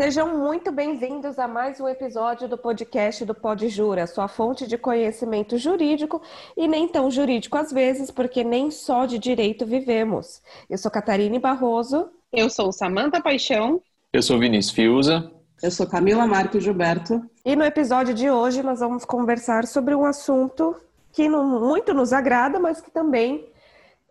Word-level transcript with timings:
Sejam 0.00 0.38
muito 0.38 0.72
bem-vindos 0.72 1.38
a 1.38 1.46
mais 1.46 1.78
um 1.78 1.86
episódio 1.86 2.48
do 2.48 2.56
podcast 2.56 3.22
do 3.22 3.34
Pod 3.34 3.68
Jura, 3.68 4.06
sua 4.06 4.28
fonte 4.28 4.66
de 4.66 4.78
conhecimento 4.78 5.58
jurídico 5.58 6.22
e 6.56 6.66
nem 6.66 6.88
tão 6.88 7.10
jurídico 7.10 7.58
às 7.58 7.70
vezes, 7.70 8.10
porque 8.10 8.42
nem 8.42 8.70
só 8.70 9.04
de 9.04 9.18
direito 9.18 9.66
vivemos. 9.66 10.40
Eu 10.70 10.78
sou 10.78 10.90
Catarine 10.90 11.38
Barroso. 11.38 12.08
Eu 12.32 12.48
sou 12.48 12.72
Samanta 12.72 13.20
Paixão. 13.20 13.82
Eu 14.10 14.22
sou 14.22 14.38
Vinícius 14.38 14.74
Fiuza. 14.74 15.30
Eu 15.62 15.70
sou 15.70 15.86
Camila 15.86 16.26
Marques 16.26 16.64
Gilberto. 16.64 17.22
E 17.44 17.54
no 17.54 17.62
episódio 17.62 18.14
de 18.14 18.30
hoje 18.30 18.62
nós 18.62 18.80
vamos 18.80 19.04
conversar 19.04 19.66
sobre 19.66 19.94
um 19.94 20.06
assunto 20.06 20.76
que 21.12 21.28
não, 21.28 21.60
muito 21.60 21.92
nos 21.92 22.14
agrada, 22.14 22.58
mas 22.58 22.80
que 22.80 22.90
também 22.90 23.46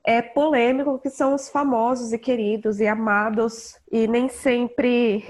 é 0.05 0.21
polêmico, 0.21 0.99
que 0.99 1.09
são 1.09 1.33
os 1.33 1.49
famosos 1.49 2.13
e 2.13 2.19
queridos 2.19 2.79
e 2.79 2.85
amados 2.85 3.75
e 3.91 4.07
nem 4.07 4.29
sempre 4.29 5.25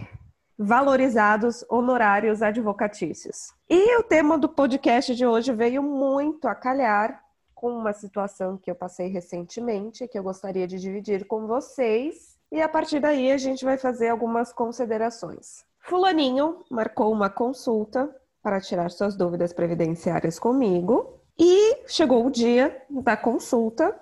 valorizados 0.60 1.64
honorários 1.70 2.42
advocatícios. 2.42 3.54
E 3.70 3.98
o 3.98 4.04
tema 4.04 4.38
do 4.38 4.50
podcast 4.50 5.16
de 5.16 5.26
hoje 5.26 5.54
veio 5.54 5.82
muito 5.82 6.50
a 6.50 6.54
calhar 6.54 7.24
com 7.56 7.72
uma 7.72 7.94
situação 7.94 8.58
que 8.58 8.70
eu 8.70 8.76
passei 8.76 9.08
recentemente, 9.08 10.08
que 10.08 10.20
eu 10.20 10.24
gostaria 10.24 10.68
de 10.68 10.78
dividir 10.78 11.26
com 11.26 11.48
vocês, 11.48 12.38
e 12.52 12.62
a 12.62 12.68
partir 12.68 13.00
daí 13.00 13.32
a 13.32 13.38
gente 13.38 13.64
vai 13.64 13.78
fazer 13.78 14.10
algumas 14.10 14.52
considerações. 14.52 15.64
Fulaninho 15.80 16.64
marcou 16.70 17.12
uma 17.12 17.30
consulta 17.30 18.14
para 18.44 18.60
tirar 18.60 18.92
suas 18.92 19.16
dúvidas 19.16 19.54
previdenciárias 19.54 20.38
comigo 20.38 21.22
e 21.38 21.86
chegou 21.88 22.26
o 22.26 22.32
dia 22.32 22.82
da 22.90 23.16
consulta. 23.16 23.98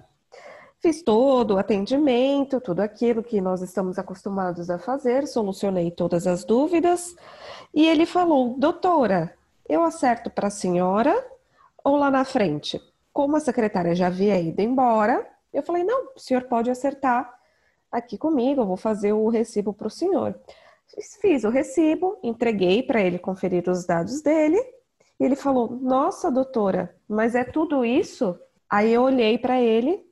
Fiz 0.80 1.02
todo 1.02 1.56
o 1.56 1.58
atendimento, 1.58 2.62
tudo 2.62 2.82
aquilo 2.82 3.24
que 3.24 3.42
nós 3.42 3.64
estamos 3.64 3.98
acostumados 3.98 4.70
a 4.70 4.78
fazer, 4.78 5.26
solucionei 5.26 5.90
todas 5.90 6.28
as 6.28 6.46
dúvidas 6.46 7.16
e 7.74 7.88
ele 7.88 8.06
falou: 8.06 8.54
Doutora, 8.60 9.36
eu 9.68 9.84
acerto 9.84 10.30
para 10.30 10.48
a 10.48 10.52
senhora 10.52 11.16
ou 11.84 11.96
lá 11.96 12.12
na 12.12 12.24
frente? 12.24 12.80
Como 13.12 13.36
a 13.36 13.40
secretária 13.40 13.96
já 13.96 14.06
havia 14.06 14.40
ido 14.40 14.62
embora, 14.62 15.28
eu 15.52 15.64
falei: 15.64 15.84
Não, 15.84 16.10
o 16.16 16.20
senhor 16.20 16.44
pode 16.44 16.70
acertar 16.70 17.28
aqui 17.92 18.16
comigo, 18.16 18.62
eu 18.62 18.68
vou 18.68 18.78
fazer 18.78 19.14
o 19.14 19.30
recibo 19.30 19.74
para 19.74 19.88
o 19.88 19.92
senhor. 19.92 20.40
Fiz 21.20 21.44
o 21.44 21.50
recibo, 21.50 22.20
entreguei 22.22 22.84
para 22.84 23.02
ele 23.02 23.18
conferir 23.18 23.68
os 23.68 23.84
dados 23.84 24.22
dele. 24.22 24.60
E 25.20 25.24
ele 25.26 25.36
falou: 25.36 25.72
Nossa, 25.72 26.30
doutora, 26.30 26.96
mas 27.10 27.34
é 27.34 27.44
tudo 27.44 27.84
isso? 27.84 28.40
Aí 28.70 28.94
eu 28.94 29.02
olhei 29.02 29.40
para 29.40 29.60
ele 29.60 30.07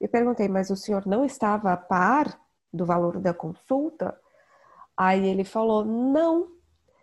e 0.00 0.08
perguntei: 0.08 0.48
Mas 0.48 0.70
o 0.70 0.76
senhor 0.76 1.06
não 1.06 1.24
estava 1.24 1.72
a 1.72 1.76
par 1.76 2.38
do 2.72 2.84
valor 2.84 3.18
da 3.18 3.32
consulta? 3.32 4.16
Aí 4.96 5.26
ele 5.26 5.44
falou: 5.44 5.84
Não. 5.84 6.48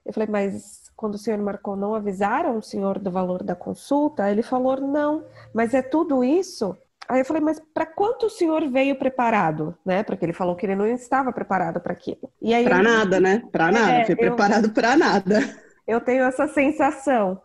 Eu 0.05 0.13
falei: 0.13 0.29
Mas 0.29 0.91
quando 0.95 1.15
o 1.15 1.17
senhor 1.19 1.39
marcou, 1.39 1.75
não 1.75 1.95
avisaram 1.95 2.57
o 2.57 2.63
senhor 2.63 2.99
do 2.99 3.11
valor 3.11 3.43
da 3.43 3.55
consulta? 3.55 4.23
Aí 4.23 4.31
ele 4.33 4.43
falou: 4.43 4.79
Não. 4.79 5.25
Mas 5.53 5.73
é 5.73 5.81
tudo 5.81 6.23
isso? 6.23 6.77
Aí 7.07 7.19
eu 7.19 7.25
falei, 7.25 7.41
mas 7.41 7.61
para 7.71 7.85
quanto 7.85 8.25
o 8.25 8.29
senhor 8.29 8.67
veio 8.67 8.95
preparado, 8.95 9.77
né? 9.85 10.01
Porque 10.01 10.25
ele 10.25 10.33
falou 10.33 10.55
que 10.55 10.65
ele 10.65 10.75
não 10.75 10.87
estava 10.87 11.31
preparado 11.31 11.79
para 11.79 11.93
aquilo. 11.93 12.31
E 12.41 12.51
aí 12.53 12.63
para 12.63 12.81
nada, 12.81 13.19
né? 13.19 13.43
Para 13.51 13.71
nada, 13.71 13.91
é, 13.91 14.05
foi 14.05 14.15
preparado 14.15 14.71
para 14.71 14.97
nada. 14.97 15.39
Eu 15.87 16.01
tenho 16.01 16.23
essa 16.23 16.47
sensação. 16.47 17.39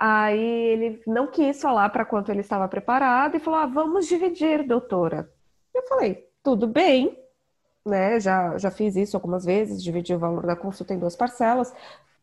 Aí 0.00 0.40
ele 0.40 1.02
não 1.06 1.26
quis 1.26 1.60
falar 1.60 1.90
para 1.90 2.06
quanto 2.06 2.30
ele 2.30 2.40
estava 2.40 2.66
preparado 2.66 3.36
e 3.36 3.40
falou: 3.40 3.60
ah, 3.60 3.66
"Vamos 3.66 4.08
dividir, 4.08 4.66
doutora". 4.66 5.30
Eu 5.74 5.82
falei: 5.86 6.26
"Tudo 6.42 6.66
bem". 6.66 7.18
Né? 7.84 8.18
Já 8.18 8.56
já 8.56 8.70
fiz 8.70 8.96
isso 8.96 9.16
algumas 9.16 9.44
vezes, 9.44 9.82
dividi 9.82 10.14
o 10.14 10.18
valor 10.18 10.46
da 10.46 10.56
consulta 10.56 10.94
em 10.94 10.98
duas 10.98 11.14
parcelas. 11.16 11.74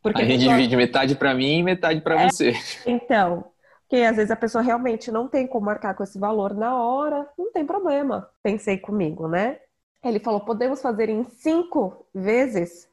Porque 0.02 0.22
a 0.22 0.26
gente 0.26 0.48
divide 0.48 0.76
metade 0.76 1.16
para 1.16 1.36
mim 1.36 1.60
e 1.60 1.64
metade 1.64 2.02
para 2.02 2.20
é, 2.20 2.30
você. 2.30 2.54
Então, 2.86 3.46
que 3.90 3.98
às 3.98 4.16
vezes 4.16 4.32
a 4.32 4.36
pessoa 4.36 4.64
realmente 4.64 5.12
não 5.12 5.28
tem 5.28 5.46
como 5.48 5.66
marcar 5.66 5.94
com 5.94 6.04
esse 6.04 6.18
valor 6.18 6.56
na 6.56 6.76
hora, 6.82 7.28
não 7.38 7.52
tem 7.52 7.66
problema. 7.66 8.30
Pensei 8.42 8.78
comigo, 8.78 9.28
né? 9.28 9.60
Ele 10.04 10.20
falou: 10.20 10.42
podemos 10.42 10.82
fazer 10.82 11.10
em 11.10 11.24
cinco 11.26 12.08
vezes? 12.14 12.90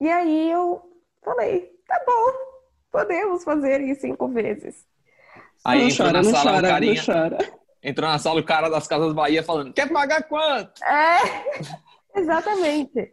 E 0.00 0.10
aí 0.10 0.50
eu 0.50 0.82
falei: 1.22 1.72
tá 1.86 2.02
bom, 2.06 2.53
podemos 2.94 3.42
fazer 3.42 3.80
em 3.80 3.92
cinco 3.96 4.28
vezes. 4.28 4.86
Aí 5.64 5.88
não 5.88 5.96
chora, 5.96 6.22
não 6.22 6.30
sala, 6.30 6.52
chora, 6.52 6.68
carinha, 6.68 6.94
não 6.94 7.04
chora. 7.04 7.38
Entrou 7.82 8.08
na 8.08 8.18
sala 8.20 8.40
o 8.40 8.44
cara 8.44 8.68
das 8.68 8.86
Casas 8.86 9.12
Bahia 9.12 9.42
falando: 9.42 9.72
quer 9.72 9.90
pagar 9.92 10.22
quanto? 10.22 10.80
É, 10.84 11.18
exatamente. 12.14 13.12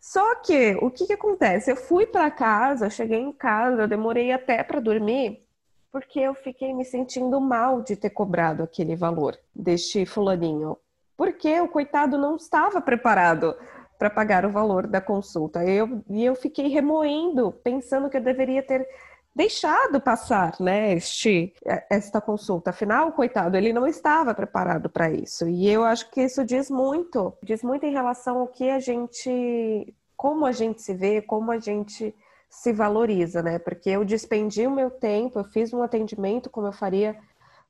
Só 0.00 0.34
que 0.34 0.76
o 0.82 0.90
que, 0.90 1.06
que 1.06 1.12
acontece? 1.12 1.70
Eu 1.70 1.76
fui 1.76 2.04
para 2.04 2.28
casa, 2.32 2.90
cheguei 2.90 3.20
em 3.20 3.32
casa, 3.32 3.82
eu 3.82 3.88
demorei 3.88 4.32
até 4.32 4.64
para 4.64 4.80
dormir 4.80 5.46
porque 5.92 6.20
eu 6.20 6.34
fiquei 6.34 6.72
me 6.72 6.86
sentindo 6.86 7.38
mal 7.38 7.82
de 7.82 7.94
ter 7.94 8.08
cobrado 8.08 8.62
aquele 8.62 8.96
valor 8.96 9.38
deste 9.54 10.06
fulaninho. 10.06 10.78
Porque 11.18 11.60
o 11.60 11.68
coitado 11.68 12.16
não 12.16 12.36
estava 12.36 12.80
preparado 12.80 13.54
para 13.98 14.08
pagar 14.08 14.46
o 14.46 14.50
valor 14.50 14.86
da 14.86 15.02
consulta. 15.02 15.62
Eu, 15.62 16.02
e 16.08 16.24
eu 16.24 16.34
fiquei 16.34 16.66
remoendo, 16.68 17.52
pensando 17.62 18.08
que 18.08 18.16
eu 18.16 18.22
deveria 18.22 18.62
ter 18.62 18.88
deixado 19.34 20.00
passar 20.00 20.54
né, 20.60 20.92
este, 20.94 21.54
esta 21.90 22.20
consulta. 22.20 22.70
Afinal, 22.70 23.12
coitado, 23.12 23.56
ele 23.56 23.72
não 23.72 23.86
estava 23.86 24.34
preparado 24.34 24.90
para 24.90 25.10
isso. 25.10 25.48
E 25.48 25.68
eu 25.68 25.84
acho 25.84 26.10
que 26.10 26.22
isso 26.22 26.44
diz 26.44 26.70
muito, 26.70 27.32
diz 27.42 27.62
muito 27.62 27.84
em 27.86 27.92
relação 27.92 28.40
ao 28.40 28.46
que 28.46 28.68
a 28.68 28.78
gente, 28.78 29.94
como 30.16 30.44
a 30.44 30.52
gente 30.52 30.82
se 30.82 30.94
vê, 30.94 31.22
como 31.22 31.50
a 31.50 31.58
gente 31.58 32.14
se 32.50 32.72
valoriza, 32.72 33.42
né? 33.42 33.58
Porque 33.58 33.88
eu 33.88 34.04
despendi 34.04 34.66
o 34.66 34.70
meu 34.70 34.90
tempo, 34.90 35.38
eu 35.38 35.44
fiz 35.44 35.72
um 35.72 35.82
atendimento 35.82 36.50
como 36.50 36.66
eu 36.66 36.72
faria 36.72 37.18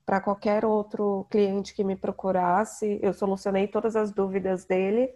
para 0.04 0.20
qualquer 0.20 0.64
outro 0.64 1.24
cliente 1.30 1.72
que 1.72 1.84
me 1.84 1.94
procurasse, 1.94 2.98
eu 3.00 3.14
solucionei 3.14 3.68
todas 3.68 3.94
as 3.94 4.10
dúvidas 4.10 4.64
dele. 4.64 5.08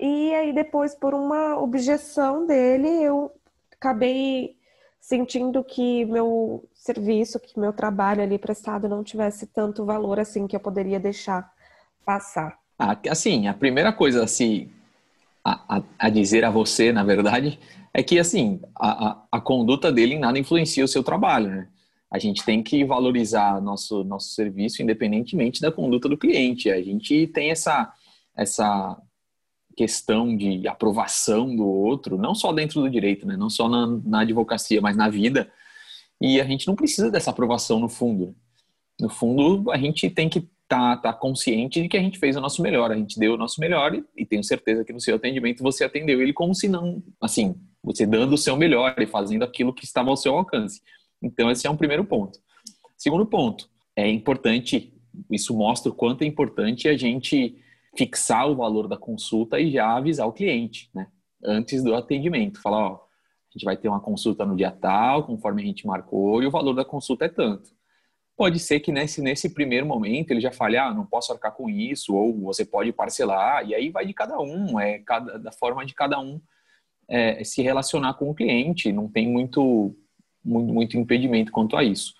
E 0.00 0.34
aí 0.34 0.54
depois 0.54 0.94
por 0.94 1.12
uma 1.12 1.58
objeção 1.58 2.46
dele, 2.46 2.88
eu 3.02 3.30
acabei 3.72 4.57
sentindo 5.00 5.64
que 5.64 6.04
meu 6.04 6.68
serviço, 6.74 7.40
que 7.40 7.58
meu 7.58 7.72
trabalho 7.72 8.22
ali 8.22 8.38
prestado 8.38 8.88
não 8.88 9.02
tivesse 9.02 9.46
tanto 9.46 9.84
valor 9.84 10.18
assim 10.18 10.46
que 10.46 10.56
eu 10.56 10.60
poderia 10.60 11.00
deixar 11.00 11.50
passar. 12.04 12.58
Ah, 12.78 12.96
assim, 13.08 13.48
a 13.48 13.54
primeira 13.54 13.92
coisa 13.92 14.22
assim 14.22 14.70
a, 15.44 15.78
a, 15.78 15.82
a 15.98 16.10
dizer 16.10 16.44
a 16.44 16.50
você, 16.50 16.92
na 16.92 17.02
verdade, 17.04 17.58
é 17.92 18.02
que 18.02 18.18
assim 18.18 18.60
a, 18.78 19.22
a, 19.30 19.40
conduta 19.40 19.90
dele 19.90 20.14
em 20.14 20.18
nada 20.18 20.38
influencia 20.38 20.84
o 20.84 20.88
seu 20.88 21.02
trabalho, 21.02 21.48
né? 21.48 21.68
A 22.10 22.18
gente 22.18 22.44
tem 22.44 22.62
que 22.62 22.84
valorizar 22.84 23.60
nosso 23.60 24.02
nosso 24.04 24.30
serviço 24.30 24.82
independentemente 24.82 25.60
da 25.60 25.70
conduta 25.70 26.08
do 26.08 26.16
cliente. 26.16 26.70
A 26.70 26.82
gente 26.82 27.26
tem 27.28 27.50
essa 27.50 27.92
essa 28.34 28.96
questão 29.78 30.36
de 30.36 30.66
aprovação 30.66 31.54
do 31.54 31.64
outro, 31.64 32.18
não 32.18 32.34
só 32.34 32.52
dentro 32.52 32.80
do 32.80 32.90
direito, 32.90 33.24
né? 33.24 33.36
Não 33.36 33.48
só 33.48 33.68
na, 33.68 33.86
na 34.04 34.20
advocacia, 34.22 34.80
mas 34.80 34.96
na 34.96 35.08
vida. 35.08 35.48
E 36.20 36.40
a 36.40 36.44
gente 36.44 36.66
não 36.66 36.74
precisa 36.74 37.12
dessa 37.12 37.30
aprovação 37.30 37.78
no 37.78 37.88
fundo. 37.88 38.34
No 39.00 39.08
fundo, 39.08 39.70
a 39.70 39.78
gente 39.78 40.10
tem 40.10 40.28
que 40.28 40.48
tá, 40.66 40.96
tá 40.96 41.12
consciente 41.12 41.80
de 41.80 41.88
que 41.88 41.96
a 41.96 42.00
gente 42.00 42.18
fez 42.18 42.36
o 42.36 42.40
nosso 42.40 42.60
melhor, 42.60 42.90
a 42.90 42.96
gente 42.96 43.20
deu 43.20 43.34
o 43.34 43.36
nosso 43.36 43.60
melhor 43.60 43.94
e, 43.94 44.04
e 44.16 44.26
tenho 44.26 44.42
certeza 44.42 44.84
que 44.84 44.92
no 44.92 45.00
seu 45.00 45.14
atendimento 45.14 45.62
você 45.62 45.84
atendeu 45.84 46.20
ele 46.20 46.32
como 46.32 46.52
se 46.56 46.68
não, 46.68 47.00
assim, 47.20 47.54
você 47.80 48.04
dando 48.04 48.32
o 48.32 48.38
seu 48.38 48.56
melhor 48.56 48.96
e 48.98 49.06
fazendo 49.06 49.44
aquilo 49.44 49.72
que 49.72 49.84
estava 49.84 50.10
ao 50.10 50.16
seu 50.16 50.34
alcance. 50.34 50.82
Então, 51.22 51.52
esse 51.52 51.68
é 51.68 51.70
um 51.70 51.76
primeiro 51.76 52.04
ponto. 52.04 52.40
Segundo 52.96 53.24
ponto, 53.24 53.70
é 53.94 54.10
importante, 54.10 54.92
isso 55.30 55.56
mostra 55.56 55.92
o 55.92 55.94
quanto 55.94 56.22
é 56.22 56.26
importante 56.26 56.88
a 56.88 56.96
gente 56.96 57.56
fixar 57.98 58.48
o 58.48 58.54
valor 58.54 58.86
da 58.86 58.96
consulta 58.96 59.58
e 59.58 59.72
já 59.72 59.96
avisar 59.96 60.28
o 60.28 60.32
cliente, 60.32 60.88
né? 60.94 61.08
Antes 61.44 61.82
do 61.82 61.96
atendimento. 61.96 62.62
Falar, 62.62 62.92
ó, 62.92 62.94
a 62.94 63.52
gente 63.52 63.64
vai 63.64 63.76
ter 63.76 63.88
uma 63.88 64.00
consulta 64.00 64.46
no 64.46 64.54
dia 64.54 64.70
tal, 64.70 65.26
conforme 65.26 65.62
a 65.62 65.66
gente 65.66 65.84
marcou, 65.84 66.40
e 66.40 66.46
o 66.46 66.50
valor 66.50 66.74
da 66.74 66.84
consulta 66.84 67.24
é 67.24 67.28
tanto. 67.28 67.70
Pode 68.36 68.60
ser 68.60 68.78
que 68.78 68.92
nesse, 68.92 69.20
nesse 69.20 69.52
primeiro 69.52 69.84
momento 69.84 70.30
ele 70.30 70.40
já 70.40 70.52
fale, 70.52 70.76
ah, 70.76 70.94
não 70.94 71.04
posso 71.04 71.32
arcar 71.32 71.52
com 71.52 71.68
isso, 71.68 72.14
ou 72.14 72.40
você 72.40 72.64
pode 72.64 72.92
parcelar, 72.92 73.68
e 73.68 73.74
aí 73.74 73.90
vai 73.90 74.06
de 74.06 74.14
cada 74.14 74.38
um, 74.38 74.78
é 74.78 75.00
cada, 75.00 75.36
da 75.36 75.50
forma 75.50 75.84
de 75.84 75.92
cada 75.92 76.20
um 76.20 76.40
é, 77.08 77.42
se 77.42 77.62
relacionar 77.62 78.14
com 78.14 78.30
o 78.30 78.34
cliente, 78.34 78.92
não 78.92 79.08
tem 79.08 79.26
muito, 79.26 79.96
muito, 80.44 80.72
muito 80.72 80.96
impedimento 80.96 81.50
quanto 81.50 81.76
a 81.76 81.82
isso. 81.82 82.14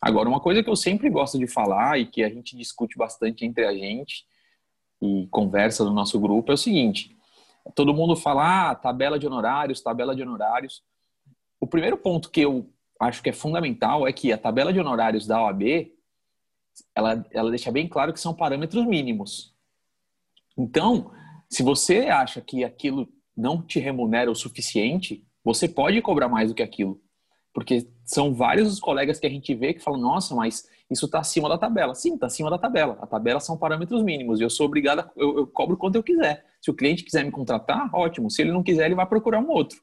Agora, 0.00 0.28
uma 0.28 0.40
coisa 0.40 0.60
que 0.60 0.68
eu 0.70 0.74
sempre 0.74 1.08
gosto 1.08 1.38
de 1.38 1.46
falar 1.46 2.00
e 2.00 2.06
que 2.06 2.24
a 2.24 2.28
gente 2.28 2.56
discute 2.56 2.98
bastante 2.98 3.44
entre 3.44 3.64
a 3.64 3.72
gente 3.72 4.24
e 5.00 5.26
conversa 5.30 5.84
no 5.84 5.92
nosso 5.92 6.18
grupo 6.18 6.50
é 6.50 6.54
o 6.54 6.58
seguinte: 6.58 7.16
todo 7.74 7.94
mundo 7.94 8.16
fala, 8.16 8.70
ah, 8.70 8.74
tabela 8.74 9.18
de 9.18 9.26
honorários, 9.26 9.80
tabela 9.80 10.14
de 10.14 10.22
honorários. 10.22 10.82
O 11.60 11.66
primeiro 11.66 11.96
ponto 11.96 12.30
que 12.30 12.40
eu 12.40 12.70
acho 12.98 13.22
que 13.22 13.30
é 13.30 13.32
fundamental 13.32 14.06
é 14.06 14.12
que 14.12 14.32
a 14.32 14.38
tabela 14.38 14.72
de 14.72 14.80
honorários 14.80 15.26
da 15.26 15.42
OAB 15.42 15.90
ela, 16.94 17.24
ela 17.32 17.50
deixa 17.50 17.70
bem 17.70 17.88
claro 17.88 18.12
que 18.12 18.20
são 18.20 18.34
parâmetros 18.34 18.84
mínimos. 18.86 19.54
Então, 20.56 21.10
se 21.48 21.62
você 21.62 22.06
acha 22.06 22.40
que 22.40 22.64
aquilo 22.64 23.08
não 23.36 23.62
te 23.62 23.78
remunera 23.78 24.30
o 24.30 24.34
suficiente, 24.34 25.24
você 25.42 25.68
pode 25.68 26.00
cobrar 26.02 26.28
mais 26.28 26.50
do 26.50 26.54
que 26.54 26.62
aquilo. 26.62 27.00
Porque 27.52 27.88
são 28.04 28.34
vários 28.34 28.72
os 28.72 28.78
colegas 28.78 29.18
que 29.18 29.26
a 29.26 29.30
gente 29.30 29.54
vê 29.54 29.74
que 29.74 29.80
falam, 29.80 30.00
nossa, 30.00 30.34
mas 30.34 30.68
isso 30.90 31.06
está 31.06 31.20
acima 31.20 31.48
da 31.48 31.56
tabela. 31.56 31.94
Sim, 31.94 32.14
está 32.14 32.26
acima 32.26 32.50
da 32.50 32.58
tabela. 32.58 32.98
A 33.00 33.06
tabela 33.06 33.38
são 33.38 33.56
parâmetros 33.56 34.02
mínimos 34.02 34.40
e 34.40 34.42
eu 34.42 34.50
sou 34.50 34.66
obrigado, 34.66 35.00
a, 35.00 35.10
eu, 35.16 35.38
eu 35.38 35.46
cobro 35.46 35.76
quanto 35.76 35.94
eu 35.94 36.02
quiser. 36.02 36.44
Se 36.60 36.70
o 36.70 36.74
cliente 36.74 37.04
quiser 37.04 37.24
me 37.24 37.30
contratar, 37.30 37.88
ótimo. 37.94 38.30
Se 38.30 38.42
ele 38.42 38.52
não 38.52 38.62
quiser, 38.62 38.86
ele 38.86 38.94
vai 38.94 39.06
procurar 39.06 39.38
um 39.38 39.48
outro. 39.48 39.80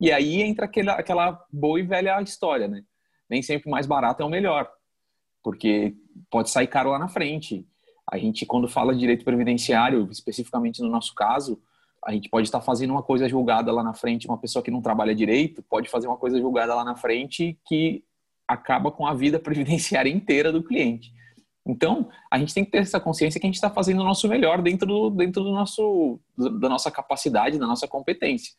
E 0.00 0.10
aí 0.10 0.42
entra 0.42 0.64
aquela, 0.64 0.94
aquela 0.94 1.44
boa 1.52 1.78
e 1.78 1.82
velha 1.82 2.20
história, 2.20 2.66
né? 2.66 2.82
Nem 3.28 3.42
sempre 3.42 3.70
mais 3.70 3.86
barato 3.86 4.22
é 4.22 4.26
o 4.26 4.28
melhor, 4.28 4.68
porque 5.42 5.94
pode 6.28 6.50
sair 6.50 6.66
caro 6.66 6.90
lá 6.90 6.98
na 6.98 7.08
frente. 7.08 7.64
A 8.10 8.18
gente, 8.18 8.44
quando 8.44 8.66
fala 8.66 8.92
de 8.92 8.98
direito 8.98 9.24
previdenciário, 9.24 10.08
especificamente 10.10 10.82
no 10.82 10.88
nosso 10.88 11.14
caso, 11.14 11.62
a 12.04 12.12
gente 12.12 12.28
pode 12.28 12.48
estar 12.48 12.60
fazendo 12.60 12.90
uma 12.90 13.04
coisa 13.04 13.28
julgada 13.28 13.70
lá 13.70 13.84
na 13.84 13.94
frente, 13.94 14.26
uma 14.26 14.38
pessoa 14.38 14.62
que 14.62 14.70
não 14.70 14.82
trabalha 14.82 15.14
direito 15.14 15.62
pode 15.62 15.88
fazer 15.88 16.08
uma 16.08 16.16
coisa 16.16 16.40
julgada 16.40 16.74
lá 16.74 16.82
na 16.82 16.96
frente 16.96 17.56
que 17.64 18.02
acaba 18.52 18.90
com 18.90 19.06
a 19.06 19.14
vida 19.14 19.38
previdenciária 19.40 20.10
inteira 20.10 20.52
do 20.52 20.62
cliente. 20.62 21.12
Então, 21.66 22.08
a 22.30 22.38
gente 22.38 22.54
tem 22.54 22.64
que 22.64 22.70
ter 22.70 22.78
essa 22.78 22.98
consciência 22.98 23.38
que 23.38 23.46
a 23.46 23.48
gente 23.48 23.56
está 23.56 23.70
fazendo 23.70 24.00
o 24.00 24.04
nosso 24.04 24.26
melhor 24.26 24.60
dentro, 24.62 24.86
do, 24.86 25.10
dentro 25.10 25.44
do 25.44 25.52
nosso, 25.52 26.18
da 26.36 26.68
nossa 26.68 26.90
capacidade, 26.90 27.58
da 27.58 27.66
nossa 27.66 27.86
competência. 27.86 28.52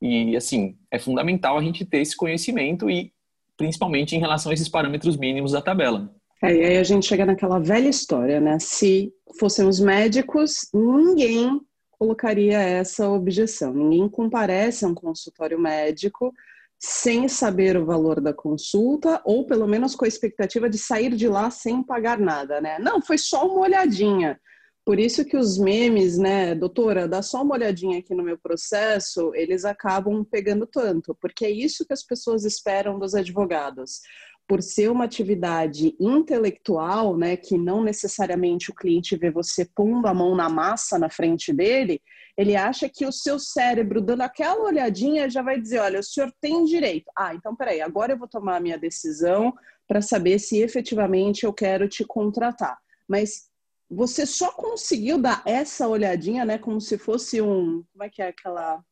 E, 0.00 0.36
assim, 0.36 0.76
é 0.90 0.98
fundamental 0.98 1.58
a 1.58 1.62
gente 1.62 1.84
ter 1.84 1.98
esse 1.98 2.16
conhecimento 2.16 2.90
e, 2.90 3.12
principalmente, 3.56 4.14
em 4.14 4.20
relação 4.20 4.50
a 4.50 4.54
esses 4.54 4.68
parâmetros 4.68 5.16
mínimos 5.16 5.52
da 5.52 5.62
tabela. 5.62 6.14
É, 6.42 6.54
e 6.54 6.64
aí 6.64 6.76
a 6.76 6.82
gente 6.82 7.06
chega 7.06 7.24
naquela 7.24 7.58
velha 7.58 7.88
história, 7.88 8.40
né? 8.40 8.58
Se 8.58 9.12
fôssemos 9.38 9.80
médicos, 9.80 10.68
ninguém 10.74 11.60
colocaria 11.92 12.58
essa 12.58 13.08
objeção. 13.08 13.72
Ninguém 13.72 14.08
comparece 14.08 14.84
a 14.84 14.88
um 14.88 14.94
consultório 14.94 15.58
médico 15.58 16.34
sem 16.84 17.28
saber 17.28 17.76
o 17.76 17.86
valor 17.86 18.20
da 18.20 18.34
consulta 18.34 19.22
ou 19.24 19.46
pelo 19.46 19.68
menos 19.68 19.94
com 19.94 20.04
a 20.04 20.08
expectativa 20.08 20.68
de 20.68 20.76
sair 20.76 21.14
de 21.14 21.28
lá 21.28 21.48
sem 21.48 21.80
pagar 21.80 22.18
nada, 22.18 22.60
né? 22.60 22.76
Não, 22.80 23.00
foi 23.00 23.16
só 23.16 23.46
uma 23.46 23.60
olhadinha. 23.60 24.40
Por 24.84 24.98
isso 24.98 25.24
que 25.24 25.36
os 25.36 25.56
memes, 25.58 26.18
né, 26.18 26.56
doutora, 26.56 27.06
dá 27.06 27.22
só 27.22 27.40
uma 27.42 27.54
olhadinha 27.54 28.00
aqui 28.00 28.12
no 28.16 28.24
meu 28.24 28.36
processo, 28.36 29.32
eles 29.32 29.64
acabam 29.64 30.24
pegando 30.24 30.66
tanto, 30.66 31.16
porque 31.20 31.44
é 31.44 31.50
isso 31.50 31.86
que 31.86 31.92
as 31.92 32.02
pessoas 32.02 32.44
esperam 32.44 32.98
dos 32.98 33.14
advogados 33.14 34.00
por 34.48 34.60
ser 34.60 34.90
uma 34.90 35.04
atividade 35.04 35.94
intelectual, 36.00 37.16
né, 37.16 37.36
que 37.36 37.56
não 37.56 37.84
necessariamente 37.84 38.72
o 38.72 38.74
cliente 38.74 39.16
vê 39.16 39.30
você 39.30 39.64
pondo 39.72 40.08
a 40.08 40.14
mão 40.14 40.34
na 40.34 40.48
massa 40.48 40.98
na 40.98 41.08
frente 41.08 41.52
dele, 41.52 42.02
ele 42.36 42.56
acha 42.56 42.88
que 42.88 43.04
o 43.04 43.12
seu 43.12 43.38
cérebro, 43.38 44.00
dando 44.00 44.22
aquela 44.22 44.64
olhadinha, 44.64 45.28
já 45.28 45.42
vai 45.42 45.60
dizer: 45.60 45.78
olha, 45.78 46.00
o 46.00 46.02
senhor 46.02 46.32
tem 46.40 46.64
direito. 46.64 47.10
Ah, 47.16 47.34
então 47.34 47.54
peraí, 47.54 47.80
agora 47.80 48.12
eu 48.12 48.18
vou 48.18 48.28
tomar 48.28 48.56
a 48.56 48.60
minha 48.60 48.78
decisão 48.78 49.52
para 49.86 50.00
saber 50.00 50.38
se 50.38 50.58
efetivamente 50.58 51.44
eu 51.44 51.52
quero 51.52 51.88
te 51.88 52.04
contratar. 52.04 52.78
Mas 53.06 53.50
você 53.90 54.24
só 54.24 54.50
conseguiu 54.52 55.18
dar 55.18 55.42
essa 55.44 55.86
olhadinha, 55.86 56.44
né, 56.44 56.56
como 56.56 56.80
se 56.80 56.96
fosse 56.96 57.42
um. 57.42 57.84
Como 57.92 58.04
é 58.04 58.08
que 58.08 58.22
é 58.22 58.28
aquela 58.28 58.82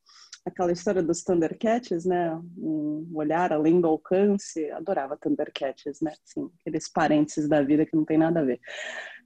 aquela 0.45 0.73
história 0.73 1.03
dos 1.03 1.23
Thundercats, 1.23 2.05
né? 2.05 2.35
Um 2.57 3.11
olhar 3.15 3.53
além 3.53 3.81
do 3.81 3.89
alcance. 3.89 4.71
Adorava 4.71 5.17
Thundercats, 5.17 6.01
né? 6.01 6.13
Sim, 6.25 6.51
aqueles 6.61 6.91
parênteses 6.91 7.49
da 7.49 7.63
vida 7.63 7.85
que 7.87 7.97
não 7.97 8.05
tem 8.05 8.19
nada 8.19 8.41
a 8.41 8.45
ver. 8.45 8.61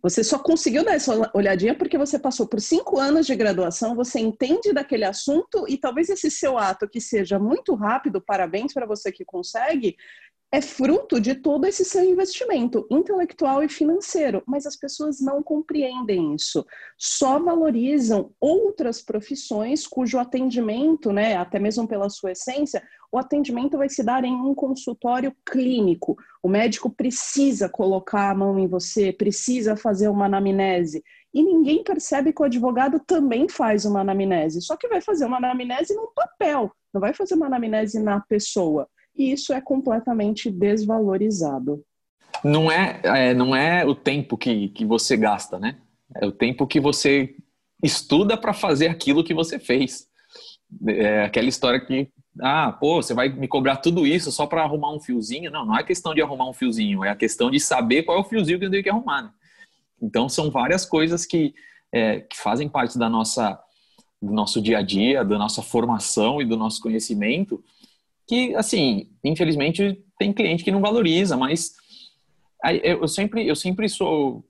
Você 0.05 0.23
só 0.23 0.39
conseguiu 0.39 0.85
dar 0.85 0.97
essa 0.97 1.15
olhadinha 1.33 1.75
porque 1.75 1.97
você 1.97 2.19
passou 2.19 2.47
por 2.47 2.61
cinco 2.61 3.01
anos 3.01 3.25
de 3.25 3.35
graduação, 3.35 3.95
você 3.95 4.21
entende 4.21 4.71
daquele 4.71 5.03
assunto 5.03 5.65
e 5.67 5.79
talvez 5.79 6.11
esse 6.11 6.31
seu 6.31 6.59
ato 6.59 6.87
que 6.87 7.01
seja 7.01 7.39
muito 7.39 7.75
rápido, 7.75 8.21
parabéns 8.21 8.75
para 8.75 8.85
você 8.85 9.11
que 9.11 9.25
consegue, 9.25 9.97
é 10.55 10.61
fruto 10.61 11.21
de 11.21 11.35
todo 11.35 11.67
esse 11.67 11.85
seu 11.85 12.05
investimento 12.05 12.87
intelectual 12.89 13.65
e 13.65 13.69
financeiro, 13.69 14.41
mas 14.47 14.67
as 14.67 14.77
pessoas 14.77 15.21
não 15.21 15.43
compreendem 15.43 16.33
isso. 16.33 16.65
Só 16.97 17.41
valorizam 17.41 18.31
outras 18.41 19.03
profissões 19.03 19.85
cujo 19.85 20.17
atendimento, 20.17 21.11
né, 21.11 21.37
até 21.37 21.59
mesmo 21.59 21.89
pela 21.89 22.09
sua 22.09 22.31
essência, 22.31 22.81
o 23.11 23.19
atendimento 23.19 23.77
vai 23.77 23.89
se 23.89 24.05
dar 24.05 24.25
em 24.25 24.33
um 24.33 24.55
consultório 24.55 25.35
clínico. 25.45 26.17
O 26.41 26.49
médico 26.49 26.89
precisa 26.89 27.69
colocar 27.69 28.31
a 28.31 28.35
mão 28.35 28.57
em 28.57 28.69
você, 28.69 29.13
precisa 29.13 29.75
fazer 29.75 30.07
uma 30.07 30.27
anamnese. 30.27 31.03
E 31.35 31.43
ninguém 31.43 31.83
percebe 31.83 32.33
que 32.33 32.41
o 32.41 32.45
advogado 32.45 33.01
também 33.01 33.49
faz 33.49 33.85
uma 33.85 34.03
anamnese, 34.03 34.63
só 34.63 34.77
que 34.77 34.87
vai 34.87 35.01
fazer 35.01 35.25
uma 35.25 35.39
anamnese 35.39 35.97
no 35.97 36.13
papel, 36.15 36.71
não 36.93 37.01
vai 37.01 37.13
fazer 37.13 37.35
uma 37.35 37.47
anamnese 37.47 38.01
na 38.01 38.21
pessoa 38.21 38.89
e 39.17 39.33
isso 39.33 39.53
é 39.53 39.61
completamente 39.61 40.51
desvalorizado. 40.51 41.85
Não 42.43 42.71
é, 42.71 43.01
é, 43.05 43.35
não 43.35 43.55
é 43.55 43.85
o 43.85 43.95
tempo 43.95 44.37
que, 44.37 44.69
que 44.71 44.85
você 44.85 45.17
gasta, 45.17 45.59
né? 45.59 45.79
É 46.17 46.27
o 46.27 46.33
tempo 46.33 46.67
que 46.67 46.81
você 46.81 47.35
estuda 47.83 48.37
para 48.37 48.53
fazer 48.53 48.89
aquilo 48.89 49.25
que 49.25 49.35
você 49.35 49.59
fez. 49.59 50.07
É 50.89 51.25
aquela 51.25 51.49
história 51.49 51.81
que, 51.81 52.09
ah, 52.41 52.73
pô, 52.73 53.03
você 53.03 53.15
vai 53.15 53.29
me 53.29 53.47
cobrar 53.47 53.77
tudo 53.77 54.07
isso 54.07 54.33
só 54.33 54.47
para 54.47 54.63
arrumar 54.63 54.93
um 54.93 55.01
fiozinho? 55.01 55.51
Não, 55.51 55.65
não 55.65 55.79
é 55.79 55.85
questão 55.85 56.15
de 56.15 56.21
arrumar 56.21 56.49
um 56.49 56.53
fiozinho, 56.53 57.05
é 57.05 57.11
a 57.11 57.17
questão 57.17 57.51
de 57.51 57.61
saber 57.61 58.03
qual 58.03 58.19
é 58.19 58.21
o 58.21 58.25
fiozinho 58.25 58.59
que 58.59 58.65
eu 58.65 58.71
tenho 58.71 58.83
que 58.83 58.91
arrumar. 58.91 59.23
Né? 59.23 59.31
Então, 60.03 60.29
são 60.29 60.51
várias 60.51 60.85
coisas 60.85 61.25
que, 61.25 61.55
é, 61.93 62.21
que 62.21 62.37
fazem 62.37 62.69
parte 62.69 62.99
da 62.99 63.09
nossa, 63.09 63.59
do 64.21 64.33
nosso 64.33 64.61
dia 64.61 64.79
a 64.79 64.83
dia, 64.83 65.25
da 65.25 65.39
nossa 65.39 65.63
formação 65.63 66.43
e 66.43 66.45
do 66.45 66.57
nosso 66.57 66.81
conhecimento, 66.81 67.63
que, 68.27 68.55
assim, 68.55 69.11
infelizmente 69.23 70.03
tem 70.19 70.33
cliente 70.33 70.65
que 70.65 70.71
não 70.71 70.81
valoriza, 70.81 71.37
mas 71.37 71.75
eu 72.83 73.07
sempre, 73.07 73.47
eu 73.47 73.57
sempre 73.57 73.89
sou 73.89 74.45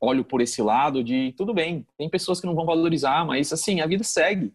olho 0.00 0.24
por 0.24 0.40
esse 0.40 0.60
lado 0.60 1.02
de 1.02 1.32
tudo 1.36 1.54
bem, 1.54 1.86
tem 1.96 2.08
pessoas 2.08 2.40
que 2.40 2.46
não 2.46 2.54
vão 2.54 2.66
valorizar, 2.66 3.24
mas 3.24 3.52
assim, 3.52 3.80
a 3.80 3.86
vida 3.86 4.04
segue. 4.04 4.52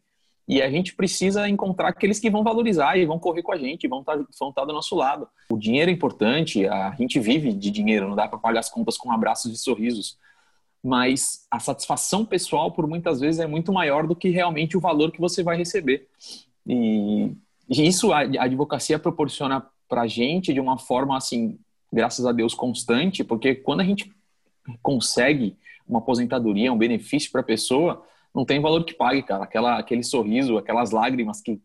E 0.48 0.62
a 0.62 0.69
gente 0.69 0.95
precisa 0.95 1.48
encontrar 1.48 1.89
aqueles 1.89 2.19
que 2.19 2.30
vão 2.30 2.44
valorizar 2.44 2.98
e 2.98 3.06
vão 3.06 3.19
correr 3.19 3.42
com 3.42 3.53
a 3.53 3.57
gente, 3.57 3.88
vão 3.88 4.01
estar, 4.01 4.18
tá, 4.18 4.25
vão 4.39 4.50
estar 4.50 4.62
tá 4.62 4.68
do 4.68 4.74
nosso 4.74 4.95
lado. 4.95 5.27
O 5.50 5.57
dinheiro 5.57 5.89
é 5.89 5.94
importante, 5.94 6.68
a 6.68 6.94
gente 6.98 7.19
vive 7.19 7.53
de 7.53 7.71
dinheiro, 7.71 8.09
não 8.09 8.15
dá 8.15 8.27
para 8.27 8.39
pagar 8.39 8.59
as 8.59 8.69
contas 8.69 8.98
com 8.98 9.12
abraços 9.12 9.53
e 9.53 9.57
sorrisos. 9.57 10.18
Mas 10.83 11.45
a 11.50 11.59
satisfação 11.59 12.25
pessoal, 12.25 12.72
por 12.72 12.88
muitas 12.88 13.20
vezes, 13.20 13.39
é 13.39 13.46
muito 13.46 13.72
maior 13.72 14.08
do 14.08 14.15
que 14.15 14.29
realmente 14.29 14.75
o 14.75 14.81
valor 14.81 15.12
que 15.12 15.22
você 15.22 15.43
vai 15.43 15.55
receber. 15.55 16.08
E 16.67 17.31
isso 17.71 18.11
a, 18.11 18.19
advocacia 18.19 18.99
proporciona 18.99 19.65
para 19.87 20.01
a 20.01 20.07
gente 20.07 20.53
de 20.53 20.59
uma 20.59 20.77
forma, 20.77 21.15
assim, 21.17 21.57
graças 21.91 22.25
a 22.25 22.31
Deus, 22.31 22.53
constante, 22.53 23.23
porque 23.23 23.55
quando 23.55 23.81
a 23.81 23.85
gente 23.85 24.11
consegue 24.81 25.57
uma 25.87 25.99
aposentadoria, 25.99 26.71
um 26.71 26.77
benefício 26.77 27.31
para 27.31 27.41
a 27.41 27.45
pessoa, 27.45 28.05
não 28.33 28.45
tem 28.45 28.59
valor 28.59 28.83
que 28.83 28.93
pague, 28.93 29.23
cara. 29.23 29.43
Aquela, 29.43 29.77
aquele 29.77 30.03
sorriso, 30.03 30.57
aquelas 30.57 30.91
lágrimas 30.91 31.41
que 31.41 31.61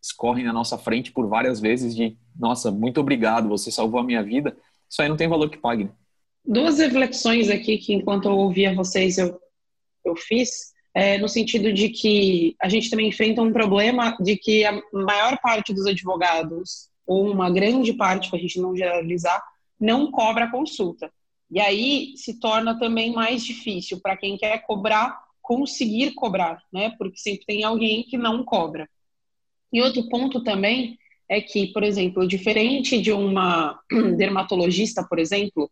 escorrem 0.00 0.44
na 0.44 0.52
nossa 0.52 0.78
frente 0.78 1.12
por 1.12 1.26
várias 1.26 1.60
vezes 1.60 1.94
de, 1.94 2.16
nossa, 2.38 2.70
muito 2.70 3.00
obrigado, 3.00 3.48
você 3.48 3.70
salvou 3.70 4.00
a 4.00 4.04
minha 4.04 4.22
vida. 4.22 4.56
Isso 4.88 5.02
aí 5.02 5.08
não 5.08 5.16
tem 5.16 5.28
valor 5.28 5.50
que 5.50 5.58
pague. 5.58 5.84
Né? 5.84 5.90
Duas 6.44 6.78
reflexões 6.78 7.50
aqui 7.50 7.76
que 7.78 7.92
enquanto 7.92 8.26
eu 8.26 8.36
ouvia 8.36 8.74
vocês 8.74 9.18
eu, 9.18 9.38
eu 10.04 10.16
fiz 10.16 10.72
é, 10.98 11.16
no 11.16 11.28
sentido 11.28 11.72
de 11.72 11.90
que 11.90 12.56
a 12.60 12.68
gente 12.68 12.90
também 12.90 13.06
enfrenta 13.06 13.40
um 13.40 13.52
problema 13.52 14.16
de 14.18 14.36
que 14.36 14.64
a 14.64 14.82
maior 14.92 15.38
parte 15.40 15.72
dos 15.72 15.86
advogados, 15.86 16.88
ou 17.06 17.30
uma 17.30 17.48
grande 17.48 17.92
parte, 17.92 18.28
para 18.28 18.36
a 18.36 18.42
gente 18.42 18.60
não 18.60 18.76
generalizar, 18.76 19.40
não 19.78 20.10
cobra 20.10 20.46
a 20.46 20.50
consulta. 20.50 21.08
E 21.48 21.60
aí 21.60 22.14
se 22.16 22.40
torna 22.40 22.76
também 22.80 23.12
mais 23.12 23.44
difícil 23.44 24.00
para 24.00 24.16
quem 24.16 24.36
quer 24.36 24.58
cobrar, 24.66 25.16
conseguir 25.40 26.14
cobrar, 26.14 26.60
né? 26.72 26.92
Porque 26.98 27.16
sempre 27.16 27.46
tem 27.46 27.62
alguém 27.62 28.02
que 28.02 28.18
não 28.18 28.42
cobra. 28.42 28.90
E 29.72 29.80
outro 29.80 30.08
ponto 30.08 30.42
também 30.42 30.98
é 31.28 31.40
que, 31.40 31.68
por 31.68 31.84
exemplo, 31.84 32.26
diferente 32.26 33.00
de 33.00 33.12
uma 33.12 33.78
dermatologista, 34.18 35.06
por 35.08 35.20
exemplo, 35.20 35.70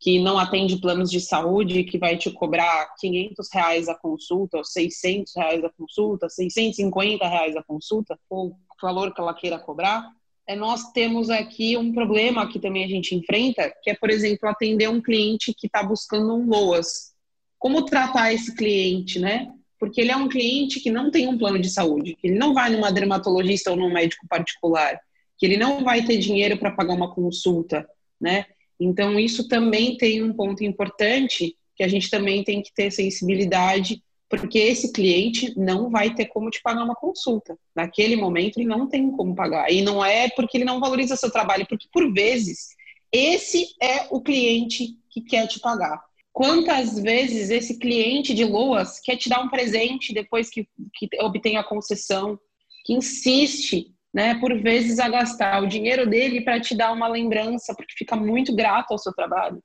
que 0.00 0.18
não 0.18 0.38
atende 0.38 0.76
planos 0.80 1.10
de 1.10 1.20
saúde, 1.20 1.84
que 1.84 1.98
vai 1.98 2.16
te 2.16 2.30
cobrar 2.30 2.94
500 2.98 3.48
reais 3.52 3.88
a 3.88 3.94
consulta, 3.94 4.58
ou 4.58 4.64
600 4.64 5.32
reais 5.34 5.64
a 5.64 5.70
consulta, 5.70 6.28
650 6.28 7.26
reais 7.26 7.56
a 7.56 7.62
consulta, 7.62 8.18
ou 8.28 8.48
o 8.48 8.56
valor 8.82 9.14
que 9.14 9.20
ela 9.20 9.32
queira 9.32 9.58
cobrar, 9.58 10.10
é, 10.46 10.54
nós 10.54 10.92
temos 10.92 11.30
aqui 11.30 11.76
um 11.76 11.92
problema 11.92 12.46
que 12.50 12.58
também 12.58 12.84
a 12.84 12.88
gente 12.88 13.14
enfrenta, 13.14 13.72
que 13.82 13.90
é, 13.90 13.94
por 13.94 14.10
exemplo, 14.10 14.48
atender 14.48 14.88
um 14.88 15.00
cliente 15.00 15.54
que 15.54 15.66
está 15.66 15.82
buscando 15.82 16.34
um 16.34 16.46
LOAS. 16.46 17.14
Como 17.58 17.86
tratar 17.86 18.32
esse 18.32 18.54
cliente, 18.54 19.18
né? 19.18 19.50
Porque 19.80 20.00
ele 20.00 20.10
é 20.10 20.16
um 20.16 20.28
cliente 20.28 20.80
que 20.80 20.90
não 20.90 21.10
tem 21.10 21.26
um 21.28 21.38
plano 21.38 21.58
de 21.58 21.70
saúde, 21.70 22.14
que 22.14 22.26
ele 22.26 22.38
não 22.38 22.52
vai 22.52 22.70
numa 22.70 22.92
dermatologista 22.92 23.70
ou 23.70 23.76
num 23.76 23.92
médico 23.92 24.26
particular, 24.28 25.00
que 25.38 25.46
ele 25.46 25.56
não 25.56 25.82
vai 25.82 26.04
ter 26.04 26.18
dinheiro 26.18 26.58
para 26.58 26.70
pagar 26.70 26.94
uma 26.94 27.14
consulta, 27.14 27.88
né? 28.20 28.44
Então, 28.78 29.18
isso 29.18 29.48
também 29.48 29.96
tem 29.96 30.22
um 30.22 30.32
ponto 30.32 30.64
importante 30.64 31.56
que 31.76 31.82
a 31.82 31.88
gente 31.88 32.10
também 32.10 32.44
tem 32.44 32.62
que 32.62 32.72
ter 32.72 32.90
sensibilidade 32.90 34.02
porque 34.28 34.58
esse 34.58 34.92
cliente 34.92 35.52
não 35.56 35.90
vai 35.90 36.12
ter 36.14 36.26
como 36.26 36.50
te 36.50 36.60
pagar 36.62 36.82
uma 36.82 36.94
consulta. 36.94 37.56
Naquele 37.74 38.16
momento 38.16 38.58
ele 38.58 38.66
não 38.66 38.88
tem 38.88 39.10
como 39.10 39.34
pagar. 39.34 39.70
E 39.70 39.82
não 39.82 40.04
é 40.04 40.28
porque 40.30 40.56
ele 40.56 40.64
não 40.64 40.80
valoriza 40.80 41.16
seu 41.16 41.30
trabalho, 41.30 41.66
porque 41.68 41.86
por 41.92 42.12
vezes 42.12 42.70
esse 43.12 43.68
é 43.80 44.08
o 44.10 44.20
cliente 44.20 44.96
que 45.08 45.20
quer 45.20 45.46
te 45.46 45.60
pagar. 45.60 46.02
Quantas 46.32 46.98
vezes 46.98 47.50
esse 47.50 47.78
cliente 47.78 48.34
de 48.34 48.44
Loas 48.44 48.98
quer 48.98 49.16
te 49.16 49.28
dar 49.28 49.40
um 49.40 49.48
presente 49.48 50.12
depois 50.12 50.50
que, 50.50 50.66
que 50.94 51.08
obtém 51.20 51.56
a 51.56 51.62
concessão, 51.62 52.36
que 52.84 52.92
insiste, 52.92 53.93
né, 54.14 54.38
por 54.38 54.56
vezes 54.62 55.00
a 55.00 55.08
gastar 55.08 55.60
o 55.60 55.66
dinheiro 55.66 56.08
dele 56.08 56.40
para 56.40 56.60
te 56.60 56.76
dar 56.76 56.92
uma 56.92 57.08
lembrança, 57.08 57.74
porque 57.74 57.94
fica 57.98 58.14
muito 58.14 58.54
grato 58.54 58.92
ao 58.92 58.98
seu 58.98 59.12
trabalho. 59.12 59.60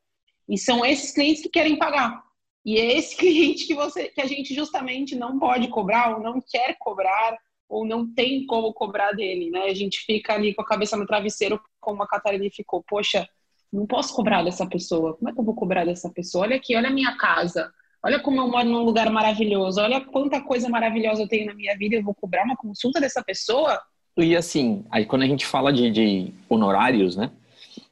E 0.49 0.57
são 0.57 0.83
esses 0.83 1.11
clientes 1.11 1.43
que 1.43 1.49
querem 1.49 1.77
pagar. 1.77 2.19
E 2.65 2.79
é 2.79 2.97
esse 2.97 3.15
cliente 3.15 3.67
que 3.67 3.75
você 3.75 4.09
que 4.09 4.19
a 4.19 4.25
gente 4.25 4.55
justamente 4.55 5.15
não 5.15 5.37
pode 5.37 5.67
cobrar 5.67 6.15
ou 6.15 6.23
não 6.23 6.41
quer 6.41 6.75
cobrar 6.79 7.37
ou 7.69 7.85
não 7.85 8.11
tem 8.11 8.47
como 8.47 8.73
cobrar 8.73 9.11
dele, 9.11 9.51
né? 9.51 9.65
A 9.65 9.73
gente 9.75 9.99
fica 9.99 10.33
ali 10.33 10.55
com 10.55 10.63
a 10.63 10.65
cabeça 10.65 10.97
no 10.97 11.05
travesseiro, 11.05 11.61
como 11.79 12.01
a 12.01 12.07
Catarina 12.07 12.49
ficou, 12.51 12.83
poxa, 12.87 13.29
não 13.71 13.85
posso 13.85 14.15
cobrar 14.15 14.43
dessa 14.43 14.65
pessoa. 14.65 15.15
Como 15.15 15.29
é 15.29 15.33
que 15.33 15.39
eu 15.39 15.43
vou 15.43 15.53
cobrar 15.53 15.85
dessa 15.85 16.09
pessoa? 16.09 16.45
Olha 16.45 16.55
aqui, 16.55 16.75
olha 16.75 16.89
a 16.89 16.93
minha 16.93 17.15
casa. 17.17 17.71
Olha 18.03 18.19
como 18.19 18.41
eu 18.41 18.47
moro 18.47 18.67
num 18.67 18.83
lugar 18.83 19.11
maravilhoso. 19.11 19.79
Olha 19.79 20.01
quanta 20.01 20.41
coisa 20.41 20.67
maravilhosa 20.67 21.21
eu 21.21 21.27
tenho 21.27 21.45
na 21.45 21.53
minha 21.53 21.77
vida. 21.77 21.95
Eu 21.95 22.03
vou 22.03 22.15
cobrar 22.15 22.43
uma 22.45 22.57
consulta 22.57 22.99
dessa 22.99 23.23
pessoa? 23.23 23.79
E 24.21 24.35
assim, 24.35 24.85
aí 24.91 25.05
quando 25.05 25.23
a 25.23 25.27
gente 25.27 25.45
fala 25.45 25.71
de, 25.71 25.89
de 25.89 26.33
honorários, 26.49 27.15
né? 27.15 27.31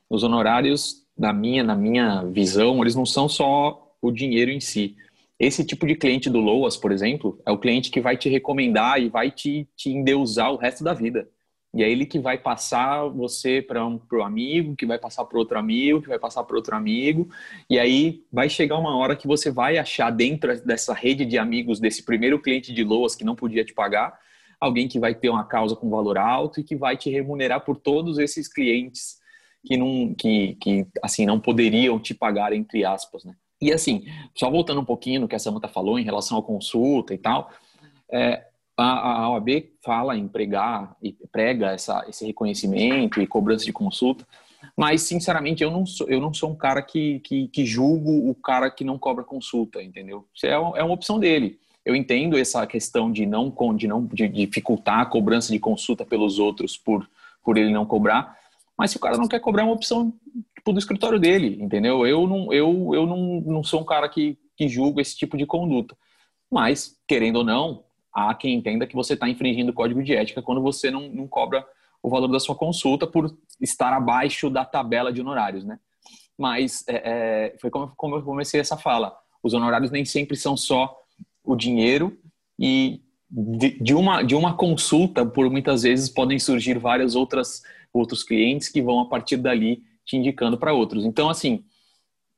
Os 0.09 0.23
honorários, 0.23 1.03
na 1.17 1.31
minha, 1.31 1.63
na 1.63 1.75
minha 1.75 2.23
visão, 2.23 2.81
eles 2.81 2.95
não 2.95 3.05
são 3.05 3.27
só 3.29 3.95
o 4.01 4.11
dinheiro 4.11 4.51
em 4.51 4.59
si. 4.59 4.95
Esse 5.39 5.63
tipo 5.63 5.85
de 5.85 5.95
cliente 5.95 6.29
do 6.29 6.39
Loas, 6.39 6.75
por 6.75 6.91
exemplo, 6.91 7.39
é 7.45 7.51
o 7.51 7.57
cliente 7.57 7.91
que 7.91 8.01
vai 8.01 8.17
te 8.17 8.27
recomendar 8.27 9.01
e 9.01 9.09
vai 9.09 9.31
te, 9.31 9.67
te 9.75 9.89
endeusar 9.89 10.51
o 10.51 10.57
resto 10.57 10.83
da 10.83 10.93
vida. 10.93 11.29
E 11.73 11.83
é 11.83 11.91
ele 11.91 12.05
que 12.05 12.17
vai 12.17 12.37
passar 12.37 13.07
você 13.07 13.61
para 13.61 13.85
um 13.85 13.97
pro 13.97 14.23
amigo, 14.23 14.75
que 14.75 14.85
vai 14.85 14.97
passar 14.97 15.25
para 15.25 15.37
outro 15.37 15.59
amigo, 15.59 16.01
que 16.01 16.07
vai 16.07 16.17
passar 16.17 16.43
para 16.43 16.55
outro 16.55 16.75
amigo. 16.75 17.29
E 17.69 17.77
aí 17.77 18.23
vai 18.31 18.49
chegar 18.49 18.77
uma 18.77 18.97
hora 18.97 19.15
que 19.15 19.27
você 19.27 19.51
vai 19.51 19.77
achar 19.77 20.09
dentro 20.09 20.59
dessa 20.65 20.93
rede 20.93 21.25
de 21.25 21.37
amigos 21.37 21.79
desse 21.79 22.03
primeiro 22.03 22.41
cliente 22.41 22.73
de 22.73 22.83
Loas 22.83 23.15
que 23.15 23.23
não 23.23 23.35
podia 23.35 23.63
te 23.63 23.73
pagar, 23.73 24.17
alguém 24.59 24.87
que 24.87 24.99
vai 24.99 25.13
ter 25.13 25.29
uma 25.29 25.43
causa 25.43 25.75
com 25.75 25.89
valor 25.89 26.17
alto 26.17 26.59
e 26.59 26.63
que 26.63 26.75
vai 26.75 26.97
te 26.97 27.09
remunerar 27.09 27.63
por 27.63 27.77
todos 27.77 28.17
esses 28.17 28.51
clientes 28.51 29.17
que 29.65 29.77
não 29.77 30.13
que, 30.15 30.55
que 30.55 30.87
assim 31.03 31.25
não 31.25 31.39
poderiam 31.39 31.99
te 31.99 32.13
pagar 32.13 32.53
entre 32.53 32.85
aspas, 32.85 33.23
né? 33.23 33.35
E 33.59 33.73
assim, 33.73 34.05
só 34.35 34.51
voltando 34.51 34.81
um 34.81 34.85
pouquinho 34.85 35.21
no 35.21 35.27
que 35.27 35.35
a 35.35 35.39
Samanta 35.39 35.67
falou 35.67 35.97
em 35.97 36.03
relação 36.03 36.37
à 36.37 36.43
consulta 36.43 37.13
e 37.13 37.17
tal, 37.17 37.51
é, 38.11 38.45
a, 38.77 39.23
a 39.23 39.29
OAB 39.31 39.49
fala 39.83 40.15
em 40.15 40.27
pregar 40.27 40.95
e 41.01 41.11
prega 41.31 41.71
essa, 41.71 42.05
esse 42.07 42.25
reconhecimento 42.25 43.19
e 43.19 43.25
cobrança 43.25 43.65
de 43.65 43.73
consulta, 43.73 44.25
mas 44.75 45.01
sinceramente 45.01 45.63
eu 45.63 45.71
não 45.71 45.85
sou, 45.85 46.07
eu 46.07 46.21
não 46.21 46.31
sou 46.31 46.51
um 46.51 46.55
cara 46.55 46.83
que, 46.83 47.19
que, 47.21 47.47
que 47.47 47.65
julgo 47.65 48.29
o 48.29 48.35
cara 48.35 48.69
que 48.69 48.83
não 48.83 48.99
cobra 48.99 49.23
consulta, 49.23 49.81
entendeu? 49.81 50.27
Isso 50.33 50.45
é, 50.45 50.51
é 50.51 50.59
uma 50.83 50.93
opção 50.93 51.19
dele. 51.19 51.59
Eu 51.87 51.95
entendo 51.95 52.37
essa 52.37 52.67
questão 52.67 53.09
de 53.09 53.25
não 53.25 53.53
de 53.75 53.87
não 53.87 54.05
de 54.05 54.27
dificultar 54.27 54.99
a 54.99 55.05
cobrança 55.05 55.53
de 55.53 55.59
consulta 55.59 56.05
pelos 56.05 56.37
outros 56.37 56.75
por 56.75 57.09
por 57.41 57.57
ele 57.57 57.71
não 57.71 57.85
cobrar, 57.85 58.37
mas 58.77 58.91
se 58.91 58.97
o 58.97 58.99
cara 58.99 59.17
não 59.17 59.27
quer 59.27 59.39
cobrar 59.39 59.63
é 59.63 59.65
uma 59.65 59.73
opção 59.73 60.13
tipo, 60.53 60.73
do 60.73 60.79
escritório 60.79 61.17
dele, 61.17 61.57
entendeu? 61.61 62.05
Eu 62.05 62.27
não 62.27 62.51
eu, 62.51 62.91
eu 62.93 63.05
não, 63.07 63.41
não 63.41 63.63
sou 63.63 63.79
um 63.79 63.85
cara 63.85 64.09
que, 64.09 64.37
que 64.57 64.67
julga 64.67 65.01
esse 65.01 65.15
tipo 65.15 65.37
de 65.37 65.45
conduta. 65.45 65.95
Mas, 66.51 66.99
querendo 67.07 67.37
ou 67.37 67.43
não, 67.45 67.85
há 68.13 68.33
quem 68.35 68.53
entenda 68.53 68.85
que 68.85 68.95
você 68.95 69.13
está 69.13 69.29
infringindo 69.29 69.71
o 69.71 69.73
código 69.73 70.03
de 70.03 70.13
ética 70.13 70.41
quando 70.41 70.61
você 70.61 70.91
não, 70.91 71.07
não 71.07 71.25
cobra 71.25 71.65
o 72.03 72.09
valor 72.09 72.27
da 72.27 72.39
sua 72.39 72.55
consulta 72.55 73.07
por 73.07 73.33
estar 73.61 73.93
abaixo 73.93 74.49
da 74.49 74.65
tabela 74.65 75.11
de 75.11 75.21
honorários, 75.21 75.63
né? 75.63 75.79
Mas 76.37 76.83
é, 76.87 76.95
é, 77.53 77.57
foi 77.59 77.69
como, 77.69 77.93
como 77.95 78.15
eu 78.15 78.21
comecei 78.23 78.59
essa 78.59 78.77
fala. 78.77 79.17
Os 79.41 79.53
honorários 79.53 79.89
nem 79.89 80.05
sempre 80.05 80.35
são 80.35 80.57
só 80.57 80.95
o 81.47 81.55
dinheiro 81.55 82.17
e 82.59 83.01
de, 83.29 83.79
de, 83.81 83.93
uma, 83.93 84.21
de 84.21 84.35
uma 84.35 84.55
consulta, 84.55 85.25
por 85.25 85.49
muitas 85.49 85.83
vezes, 85.83 86.09
podem 86.09 86.37
surgir 86.37 86.77
várias 86.77 87.15
outras 87.15 87.61
outros 87.93 88.23
clientes 88.23 88.69
que 88.69 88.81
vão, 88.81 88.99
a 88.99 89.05
partir 89.05 89.37
dali, 89.37 89.81
te 90.05 90.17
indicando 90.17 90.57
para 90.57 90.73
outros. 90.73 91.05
Então, 91.05 91.29
assim, 91.29 91.63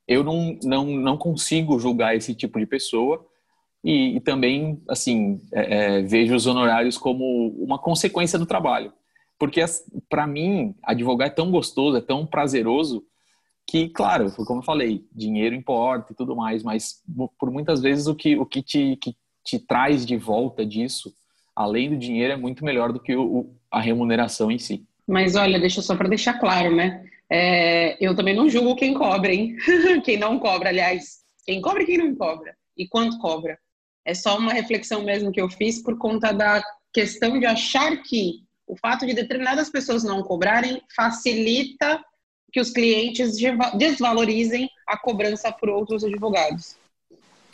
eu 0.08 0.24
não, 0.24 0.58
não, 0.64 0.86
não 0.86 1.16
consigo 1.16 1.78
julgar 1.78 2.16
esse 2.16 2.34
tipo 2.34 2.58
de 2.58 2.66
pessoa, 2.66 3.26
e, 3.82 4.16
e 4.16 4.20
também, 4.20 4.80
assim, 4.88 5.40
é, 5.52 5.98
é, 5.98 6.02
vejo 6.02 6.34
os 6.34 6.46
honorários 6.46 6.98
como 6.98 7.48
uma 7.58 7.78
consequência 7.78 8.38
do 8.38 8.46
trabalho. 8.46 8.92
Porque, 9.38 9.62
para 10.08 10.26
mim, 10.26 10.74
advogar 10.82 11.28
é 11.28 11.30
tão 11.30 11.50
gostoso, 11.50 11.96
é 11.96 12.00
tão 12.00 12.26
prazeroso, 12.26 13.04
que, 13.70 13.88
claro, 13.88 14.32
como 14.44 14.58
eu 14.58 14.64
falei, 14.64 15.06
dinheiro 15.12 15.54
importa 15.54 16.12
e 16.12 16.16
tudo 16.16 16.34
mais, 16.34 16.64
mas 16.64 17.04
por 17.38 17.52
muitas 17.52 17.80
vezes 17.80 18.08
o 18.08 18.16
que, 18.16 18.36
o 18.36 18.44
que, 18.44 18.60
te, 18.62 18.96
que 18.96 19.14
te 19.44 19.60
traz 19.60 20.04
de 20.04 20.16
volta 20.16 20.66
disso, 20.66 21.14
além 21.54 21.88
do 21.88 21.96
dinheiro, 21.96 22.32
é 22.32 22.36
muito 22.36 22.64
melhor 22.64 22.92
do 22.92 22.98
que 22.98 23.14
o, 23.14 23.54
a 23.70 23.80
remuneração 23.80 24.50
em 24.50 24.58
si. 24.58 24.84
Mas 25.06 25.36
olha, 25.36 25.60
deixa 25.60 25.80
só 25.82 25.94
para 25.94 26.08
deixar 26.08 26.34
claro, 26.40 26.74
né? 26.74 27.04
É, 27.30 27.96
eu 28.04 28.16
também 28.16 28.34
não 28.34 28.48
julgo 28.48 28.74
quem 28.74 28.92
cobra, 28.92 29.32
hein? 29.32 29.56
quem 30.04 30.18
não 30.18 30.40
cobra, 30.40 30.70
aliás. 30.70 31.20
Quem 31.46 31.60
cobra 31.60 31.84
e 31.84 31.86
quem 31.86 31.98
não 31.98 32.12
cobra. 32.16 32.56
E 32.76 32.88
quanto 32.88 33.18
cobra. 33.18 33.56
É 34.04 34.14
só 34.14 34.36
uma 34.36 34.52
reflexão 34.52 35.04
mesmo 35.04 35.30
que 35.30 35.40
eu 35.40 35.48
fiz 35.48 35.80
por 35.80 35.96
conta 35.96 36.32
da 36.32 36.60
questão 36.92 37.38
de 37.38 37.46
achar 37.46 38.02
que 38.02 38.40
o 38.66 38.76
fato 38.76 39.06
de 39.06 39.14
determinadas 39.14 39.70
pessoas 39.70 40.02
não 40.02 40.24
cobrarem 40.24 40.82
facilita 40.96 42.02
que 42.52 42.60
os 42.60 42.70
clientes 42.70 43.36
desvalorizem 43.74 44.68
a 44.86 44.96
cobrança 44.98 45.50
por 45.52 45.68
outros 45.68 46.04
advogados. 46.04 46.76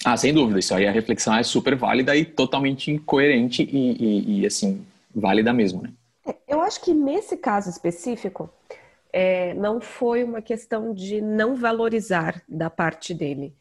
Ah, 0.05 0.17
sem 0.17 0.33
dúvida. 0.33 0.59
Isso 0.59 0.75
aí 0.75 0.87
a 0.87 0.93
reflexão 0.93 1.35
é 1.35 1.43
super 1.43 1.75
válida 1.75 2.15
e 2.17 2.25
totalmente 2.25 2.99
coerente 3.01 3.63
e, 3.63 3.93
e, 3.93 4.41
e 4.41 4.47
assim, 4.47 4.85
válida 5.15 5.53
mesmo, 5.53 5.83
né? 5.83 5.93
É, 6.27 6.35
eu 6.49 6.61
acho 6.61 6.81
que 6.83 6.93
nesse 6.93 7.37
caso 7.37 7.71
específico, 7.71 8.51
é, 9.13 9.55
não 9.55 9.81
foi 9.81 10.23
uma 10.23 10.43
questão 10.43 10.93
de 10.93 11.21
não 11.21 11.57
valorizar 11.57 12.43
da 12.49 12.69
parte 12.69 13.15
dele 13.15 13.55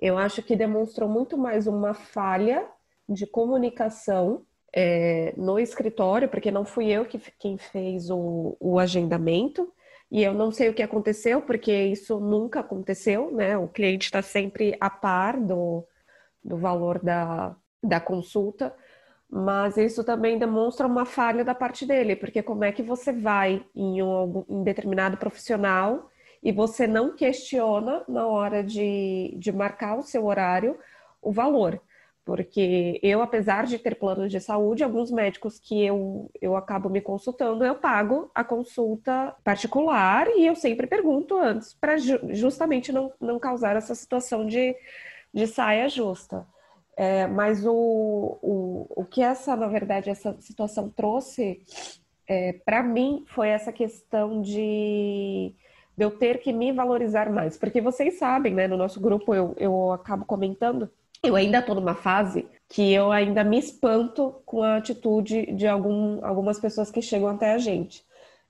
eu 0.00 0.16
acho 0.16 0.42
que 0.42 0.54
demonstrou 0.54 1.08
muito 1.08 1.36
mais 1.36 1.66
uma 1.66 1.92
falha 1.92 2.64
de 3.08 3.26
comunicação 3.26 4.42
é, 4.72 5.34
no 5.36 5.58
escritório, 5.58 6.28
porque 6.28 6.52
não 6.52 6.64
fui 6.64 6.86
eu 6.86 7.04
que, 7.04 7.20
quem 7.38 7.58
fez 7.58 8.08
o, 8.08 8.56
o 8.60 8.78
agendamento, 8.78 9.72
e 10.10 10.22
eu 10.22 10.32
não 10.32 10.50
sei 10.50 10.68
o 10.68 10.74
que 10.74 10.82
aconteceu, 10.82 11.42
porque 11.42 11.72
isso 11.72 12.18
nunca 12.18 12.60
aconteceu, 12.60 13.30
né? 13.30 13.56
O 13.58 13.68
cliente 13.68 14.06
está 14.06 14.22
sempre 14.22 14.76
a 14.80 14.88
par 14.88 15.38
do, 15.38 15.86
do 16.42 16.56
valor 16.56 16.98
da, 17.02 17.54
da 17.82 18.00
consulta, 18.00 18.74
mas 19.30 19.76
isso 19.76 20.02
também 20.02 20.38
demonstra 20.38 20.86
uma 20.86 21.04
falha 21.04 21.44
da 21.44 21.54
parte 21.54 21.84
dele, 21.84 22.16
porque 22.16 22.42
como 22.42 22.64
é 22.64 22.72
que 22.72 22.82
você 22.82 23.12
vai 23.12 23.64
em 23.74 24.02
um 24.02 24.44
em 24.48 24.64
determinado 24.64 25.18
profissional 25.18 26.10
e 26.42 26.52
você 26.52 26.86
não 26.86 27.14
questiona 27.14 28.02
na 28.08 28.26
hora 28.26 28.62
de, 28.64 29.34
de 29.38 29.52
marcar 29.52 29.98
o 29.98 30.02
seu 30.02 30.26
horário 30.26 30.78
o 31.20 31.32
valor. 31.32 31.80
Porque 32.28 33.00
eu, 33.02 33.22
apesar 33.22 33.64
de 33.64 33.78
ter 33.78 33.94
plano 33.94 34.28
de 34.28 34.38
saúde, 34.38 34.84
alguns 34.84 35.10
médicos 35.10 35.58
que 35.58 35.82
eu, 35.82 36.30
eu 36.42 36.56
acabo 36.56 36.90
me 36.90 37.00
consultando, 37.00 37.64
eu 37.64 37.74
pago 37.74 38.30
a 38.34 38.44
consulta 38.44 39.34
particular 39.42 40.28
e 40.36 40.44
eu 40.44 40.54
sempre 40.54 40.86
pergunto 40.86 41.38
antes, 41.38 41.72
para 41.72 41.96
justamente 41.96 42.92
não, 42.92 43.10
não 43.18 43.38
causar 43.38 43.76
essa 43.76 43.94
situação 43.94 44.46
de, 44.46 44.76
de 45.32 45.46
saia 45.46 45.88
justa. 45.88 46.46
É, 46.94 47.26
mas 47.26 47.64
o, 47.64 47.72
o, 48.42 48.86
o 48.90 49.04
que 49.06 49.22
essa, 49.22 49.56
na 49.56 49.66
verdade, 49.66 50.10
essa 50.10 50.36
situação 50.38 50.90
trouxe 50.90 51.62
é, 52.26 52.52
para 52.52 52.82
mim 52.82 53.24
foi 53.26 53.48
essa 53.48 53.72
questão 53.72 54.42
de 54.42 55.54
de 55.96 56.04
eu 56.04 56.12
ter 56.12 56.38
que 56.38 56.52
me 56.52 56.70
valorizar 56.70 57.28
mais. 57.28 57.58
Porque 57.58 57.80
vocês 57.80 58.20
sabem, 58.20 58.54
né, 58.54 58.68
no 58.68 58.76
nosso 58.76 59.00
grupo 59.00 59.34
eu, 59.34 59.56
eu 59.58 59.90
acabo 59.90 60.24
comentando, 60.24 60.88
eu 61.22 61.36
ainda 61.36 61.58
estou 61.58 61.74
numa 61.74 61.94
fase 61.94 62.48
que 62.68 62.92
eu 62.92 63.10
ainda 63.12 63.44
me 63.44 63.58
espanto 63.58 64.42
com 64.44 64.62
a 64.62 64.76
atitude 64.76 65.46
de 65.54 65.66
algum, 65.66 66.24
algumas 66.24 66.58
pessoas 66.60 66.90
que 66.90 67.02
chegam 67.02 67.28
até 67.28 67.52
a 67.52 67.58
gente. 67.58 68.04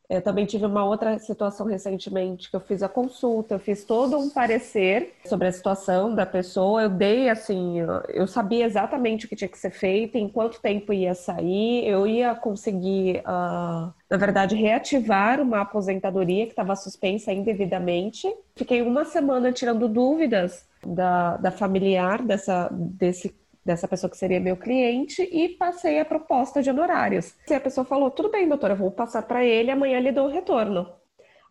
Eu 0.08 0.22
também 0.22 0.46
tive 0.46 0.64
uma 0.64 0.84
outra 0.84 1.18
situação 1.18 1.66
recentemente 1.66 2.50
que 2.50 2.56
eu 2.56 2.60
fiz 2.60 2.82
a 2.82 2.88
consulta, 2.88 3.54
eu 3.54 3.58
fiz 3.58 3.84
todo 3.84 4.16
um 4.16 4.30
parecer 4.30 5.14
sobre 5.26 5.48
a 5.48 5.52
situação 5.52 6.14
da 6.14 6.24
pessoa. 6.24 6.82
Eu 6.82 6.88
dei 6.88 7.28
assim, 7.28 7.76
eu 8.08 8.26
sabia 8.26 8.64
exatamente 8.64 9.26
o 9.26 9.28
que 9.28 9.36
tinha 9.36 9.48
que 9.48 9.58
ser 9.58 9.70
feito, 9.70 10.16
em 10.16 10.26
quanto 10.26 10.62
tempo 10.62 10.94
ia 10.94 11.14
sair, 11.14 11.86
eu 11.86 12.06
ia 12.06 12.34
conseguir, 12.34 13.18
uh, 13.18 13.92
na 14.08 14.16
verdade, 14.16 14.54
reativar 14.54 15.42
uma 15.42 15.60
aposentadoria 15.60 16.46
que 16.46 16.52
estava 16.52 16.74
suspensa 16.74 17.30
indevidamente. 17.30 18.34
Fiquei 18.56 18.80
uma 18.80 19.04
semana 19.04 19.52
tirando 19.52 19.88
dúvidas 19.88 20.66
da, 20.86 21.36
da 21.36 21.50
familiar 21.50 22.22
dessa, 22.22 22.68
desse 22.72 23.34
dessa 23.68 23.86
pessoa 23.86 24.10
que 24.10 24.16
seria 24.16 24.40
meu 24.40 24.56
cliente 24.56 25.22
e 25.22 25.50
passei 25.50 26.00
a 26.00 26.04
proposta 26.04 26.62
de 26.62 26.70
honorários. 26.70 27.36
E 27.48 27.52
a 27.52 27.60
pessoa 27.60 27.84
falou: 27.84 28.10
tudo 28.10 28.30
bem, 28.30 28.48
doutora, 28.48 28.74
vou 28.74 28.90
passar 28.90 29.22
para 29.22 29.44
ele, 29.44 29.70
amanhã 29.70 30.00
lhe 30.00 30.10
dou 30.10 30.26
o 30.26 30.32
retorno. 30.32 30.90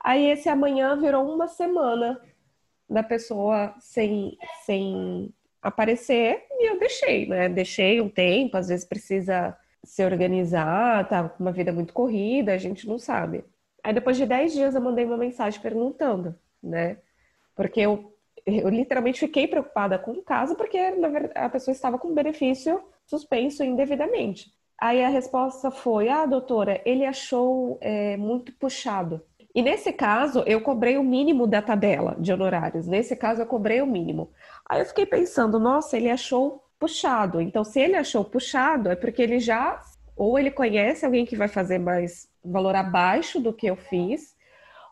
Aí 0.03 0.25
esse 0.31 0.49
amanhã 0.49 0.99
virou 0.99 1.31
uma 1.31 1.47
semana 1.47 2.19
da 2.89 3.03
pessoa 3.03 3.75
sem, 3.79 4.35
sem 4.65 5.31
aparecer 5.61 6.45
e 6.51 6.71
eu 6.71 6.79
deixei, 6.79 7.27
né? 7.27 7.49
Deixei 7.49 8.01
um 8.01 8.09
tempo, 8.09 8.57
às 8.57 8.67
vezes 8.67 8.85
precisa 8.85 9.55
se 9.83 10.03
organizar, 10.03 11.07
tá 11.07 11.29
com 11.29 11.43
uma 11.43 11.51
vida 11.51 11.71
muito 11.71 11.93
corrida, 11.93 12.53
a 12.53 12.57
gente 12.57 12.87
não 12.87 12.97
sabe. 12.97 13.45
Aí 13.83 13.93
depois 13.93 14.17
de 14.17 14.25
10 14.25 14.53
dias 14.53 14.75
eu 14.75 14.81
mandei 14.81 15.05
uma 15.05 15.17
mensagem 15.17 15.61
perguntando, 15.61 16.35
né? 16.63 16.97
Porque 17.55 17.79
eu, 17.81 18.16
eu 18.47 18.69
literalmente 18.69 19.19
fiquei 19.19 19.45
preocupada 19.45 19.99
com 19.99 20.11
o 20.11 20.23
caso, 20.23 20.55
porque 20.55 20.77
a 21.35 21.49
pessoa 21.49 21.73
estava 21.73 21.99
com 21.99 22.13
benefício 22.13 22.81
suspenso 23.05 23.63
indevidamente. 23.63 24.51
Aí 24.79 25.03
a 25.03 25.09
resposta 25.09 25.69
foi: 25.69 26.07
Ah, 26.07 26.25
doutora, 26.25 26.81
ele 26.85 27.05
achou 27.05 27.77
é, 27.81 28.15
muito 28.15 28.53
puxado. 28.53 29.21
E 29.53 29.61
nesse 29.61 29.91
caso, 29.91 30.43
eu 30.45 30.61
cobrei 30.61 30.97
o 30.97 31.03
mínimo 31.03 31.47
da 31.47 31.61
tabela 31.61 32.15
de 32.19 32.31
honorários. 32.31 32.87
Nesse 32.87 33.15
caso, 33.15 33.41
eu 33.41 33.45
cobrei 33.45 33.81
o 33.81 33.87
mínimo. 33.87 34.31
Aí 34.69 34.79
eu 34.79 34.85
fiquei 34.85 35.05
pensando: 35.05 35.59
nossa, 35.59 35.97
ele 35.97 36.09
achou 36.09 36.63
puxado. 36.79 37.41
Então, 37.41 37.63
se 37.63 37.79
ele 37.81 37.95
achou 37.95 38.23
puxado, 38.23 38.89
é 38.89 38.95
porque 38.95 39.21
ele 39.21 39.39
já. 39.39 39.81
Ou 40.15 40.39
ele 40.39 40.51
conhece 40.51 41.05
alguém 41.05 41.25
que 41.25 41.35
vai 41.35 41.47
fazer 41.47 41.79
mais 41.79 42.29
valor 42.43 42.75
abaixo 42.75 43.39
do 43.39 43.53
que 43.53 43.67
eu 43.67 43.75
fiz, 43.75 44.35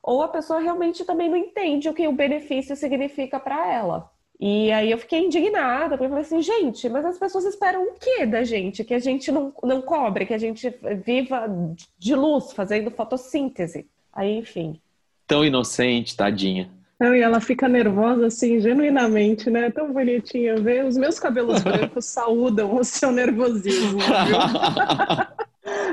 ou 0.06 0.22
a 0.22 0.28
pessoa 0.28 0.60
realmente 0.60 1.04
também 1.04 1.28
não 1.28 1.36
entende 1.36 1.90
o 1.90 1.94
que 1.94 2.08
o 2.08 2.12
benefício 2.12 2.76
significa 2.76 3.40
para 3.40 3.74
ela. 3.74 4.12
E 4.40 4.72
aí 4.72 4.92
eu 4.92 5.00
fiquei 5.00 5.26
indignada, 5.26 5.98
porque 5.98 6.06
eu 6.06 6.10
falei 6.10 6.24
assim, 6.24 6.42
gente, 6.44 6.88
mas 6.90 7.04
as 7.06 7.18
pessoas 7.18 7.46
esperam 7.46 7.84
o 7.84 7.94
quê 7.94 8.24
da 8.26 8.44
gente? 8.44 8.84
Que 8.84 8.94
a 8.94 9.00
gente 9.00 9.32
não, 9.32 9.52
não 9.64 9.82
cobre, 9.82 10.28
que 10.28 10.34
a 10.34 10.38
gente 10.38 10.72
viva 11.04 11.50
de 11.98 12.14
luz, 12.14 12.52
fazendo 12.52 12.92
fotossíntese. 12.92 13.88
Aí, 14.14 14.38
enfim. 14.38 14.80
Tão 15.26 15.44
inocente, 15.44 16.16
tadinha. 16.16 16.70
Não, 17.00 17.16
e 17.16 17.22
ela 17.22 17.42
fica 17.42 17.68
nervosa 17.68 18.28
assim, 18.28 18.60
genuinamente, 18.60 19.50
né? 19.50 19.72
Tão 19.72 19.92
bonitinha. 19.92 20.56
Vê, 20.58 20.84
os 20.84 20.96
meus 20.96 21.20
cabelos 21.20 21.64
brancos 21.64 22.06
saúdam 22.14 22.76
o 22.76 22.84
seu 22.84 23.12
nervosismo, 23.12 23.98
viu? 24.00 24.06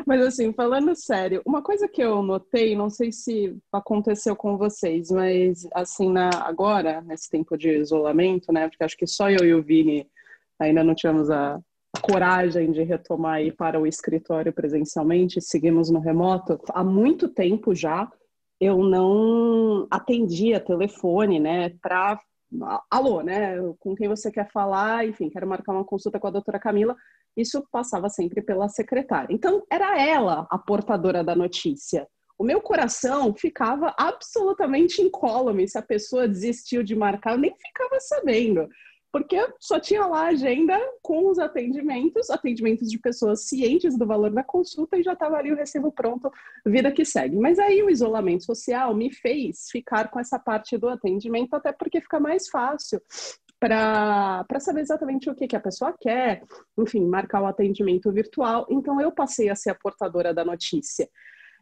Mas 0.07 0.21
assim, 0.21 0.53
falando 0.53 0.95
sério, 0.95 1.43
uma 1.47 1.63
coisa 1.63 1.89
que 1.89 2.03
eu 2.03 2.23
notei, 2.23 2.77
não 2.77 2.91
sei 2.91 3.11
se 3.11 3.57
aconteceu 3.73 4.37
com 4.37 4.57
vocês, 4.57 5.11
mas 5.11 5.67
assim, 5.73 6.11
na, 6.11 6.31
agora, 6.45 7.01
nesse 7.03 7.31
tempo 7.31 7.57
de 7.57 7.71
isolamento, 7.71 8.53
né? 8.53 8.69
Porque 8.69 8.85
acho 8.85 8.97
que 8.97 9.07
só 9.07 9.31
eu 9.31 9.45
e 9.45 9.55
o 9.55 9.63
Vini 9.63 10.07
ainda 10.59 10.85
não 10.85 10.95
tivemos 10.95 11.31
a, 11.31 11.59
coragem 12.01 12.73
de 12.73 12.83
retomar 12.83 13.43
ir 13.43 13.55
para 13.55 13.79
o 13.79 13.87
escritório 13.87 14.53
presencialmente, 14.53 15.41
seguimos 15.41 15.91
no 15.91 16.01
remoto. 16.01 16.59
Há 16.71 16.83
muito 16.83 17.29
tempo 17.29 17.75
já 17.75 18.11
eu 18.61 18.79
não 18.79 19.87
atendia 19.91 20.61
telefone, 20.61 21.41
né, 21.41 21.71
para 21.83 22.19
alô, 22.91 23.23
né, 23.23 23.57
com 23.81 23.95
quem 23.95 24.09
você 24.09 24.31
quer 24.31 24.49
falar, 24.53 25.07
enfim, 25.07 25.29
quero 25.29 25.49
marcar 25.49 25.73
uma 25.73 25.85
consulta 25.85 26.21
com 26.21 26.29
a 26.29 26.31
doutora 26.31 26.61
Camila, 26.61 26.95
isso 27.37 27.65
passava 27.71 28.09
sempre 28.09 28.43
pela 28.43 28.69
secretária. 28.69 29.35
Então, 29.35 29.63
era 29.71 30.01
ela 30.01 30.47
a 30.51 30.59
portadora 30.59 31.25
da 31.25 31.35
notícia. 31.35 32.07
O 32.39 32.45
meu 32.45 32.61
coração 32.61 33.35
ficava 33.35 33.95
absolutamente 33.99 35.01
incólume 35.01 35.69
se 35.69 35.79
a 35.79 35.83
pessoa 35.83 36.27
desistiu 36.27 36.83
de 36.83 36.95
marcar, 36.97 37.33
eu 37.33 37.39
nem 37.39 37.55
ficava 37.55 38.01
sabendo 38.01 38.69
porque 39.13 39.37
só 39.61 39.79
tinha 39.79 40.07
lá 40.07 40.23
a 40.23 40.29
agenda 40.29 40.79
com 41.03 41.29
os 41.29 41.39
atendimentos, 41.39 42.31
atendimentos 42.31 42.89
de 42.89 42.99
pessoas 42.99 43.47
cientes 43.47 43.97
do 43.97 44.07
valor 44.07 44.31
da 44.31 44.43
consulta 44.43 44.97
e 44.97 45.03
já 45.03 45.13
estava 45.13 45.37
ali 45.37 45.53
o 45.53 45.57
recibo 45.57 45.93
pronto, 45.93 46.33
vida 46.65 46.91
que 46.91 47.05
segue. 47.05 47.37
Mas 47.37 47.59
aí 47.59 47.83
o 47.83 47.91
isolamento 47.91 48.45
social 48.45 48.95
me 48.95 49.13
fez 49.13 49.69
ficar 49.71 50.11
com 50.11 50.19
essa 50.19 50.39
parte 50.39 50.79
do 50.79 50.89
atendimento, 50.89 51.55
até 51.55 51.73
porque 51.73 52.01
fica 52.01 52.19
mais 52.19 52.49
fácil 52.49 53.03
para 53.69 54.59
saber 54.59 54.81
exatamente 54.81 55.31
o 55.31 55.35
que, 55.37 55.47
que 55.47 55.55
a 55.55 55.61
pessoa 55.61 55.95
quer, 56.01 56.43
enfim, 56.77 57.07
marcar 57.07 57.43
o 57.43 57.47
atendimento 57.47 58.11
virtual. 58.11 58.67
Então 58.69 59.01
eu 59.01 59.13
passei 59.13 59.49
a 59.49 59.55
ser 59.55 59.71
a 59.71 59.75
portadora 59.75 60.35
da 60.35 60.45
notícia. 60.45 61.09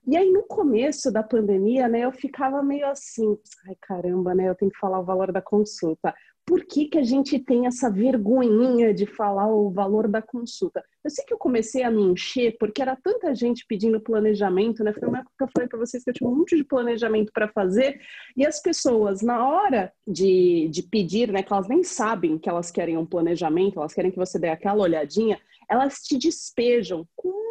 E 0.06 0.16
aí, 0.16 0.32
no 0.32 0.44
começo 0.44 1.12
da 1.12 1.22
pandemia, 1.22 1.86
né, 1.86 2.06
eu 2.06 2.12
ficava 2.12 2.62
meio 2.62 2.86
assim, 2.86 3.36
ai 3.68 3.76
caramba, 3.82 4.34
né, 4.34 4.48
eu 4.48 4.54
tenho 4.54 4.70
que 4.70 4.78
falar 4.78 4.98
o 4.98 5.04
valor 5.04 5.30
da 5.30 5.42
consulta 5.42 6.14
por 6.50 6.64
que, 6.64 6.86
que 6.86 6.98
a 6.98 7.04
gente 7.04 7.38
tem 7.38 7.68
essa 7.68 7.88
vergonhinha 7.88 8.92
de 8.92 9.06
falar 9.06 9.46
o 9.46 9.70
valor 9.70 10.08
da 10.08 10.20
consulta? 10.20 10.82
Eu 11.04 11.08
sei 11.08 11.24
que 11.24 11.32
eu 11.32 11.38
comecei 11.38 11.84
a 11.84 11.92
me 11.92 12.02
encher 12.02 12.56
porque 12.58 12.82
era 12.82 12.96
tanta 12.96 13.32
gente 13.36 13.64
pedindo 13.68 14.00
planejamento, 14.00 14.82
né? 14.82 14.92
Foi 14.92 15.06
uma 15.06 15.18
época 15.20 15.32
que 15.38 15.44
eu 15.44 15.48
falei 15.54 15.68
para 15.68 15.78
vocês 15.78 16.02
que 16.02 16.10
eu 16.10 16.14
tinha 16.14 16.28
um 16.28 16.34
monte 16.34 16.56
de 16.56 16.64
planejamento 16.64 17.30
para 17.32 17.46
fazer 17.46 18.00
e 18.36 18.44
as 18.44 18.60
pessoas, 18.60 19.22
na 19.22 19.48
hora 19.48 19.92
de, 20.04 20.68
de 20.72 20.82
pedir, 20.82 21.30
né, 21.30 21.40
que 21.40 21.52
elas 21.52 21.68
nem 21.68 21.84
sabem 21.84 22.36
que 22.36 22.48
elas 22.48 22.68
querem 22.68 22.96
um 22.96 23.06
planejamento, 23.06 23.78
elas 23.78 23.94
querem 23.94 24.10
que 24.10 24.18
você 24.18 24.36
dê 24.36 24.48
aquela 24.48 24.82
olhadinha, 24.82 25.40
elas 25.70 26.00
te 26.02 26.18
despejam 26.18 27.06
com 27.14 27.49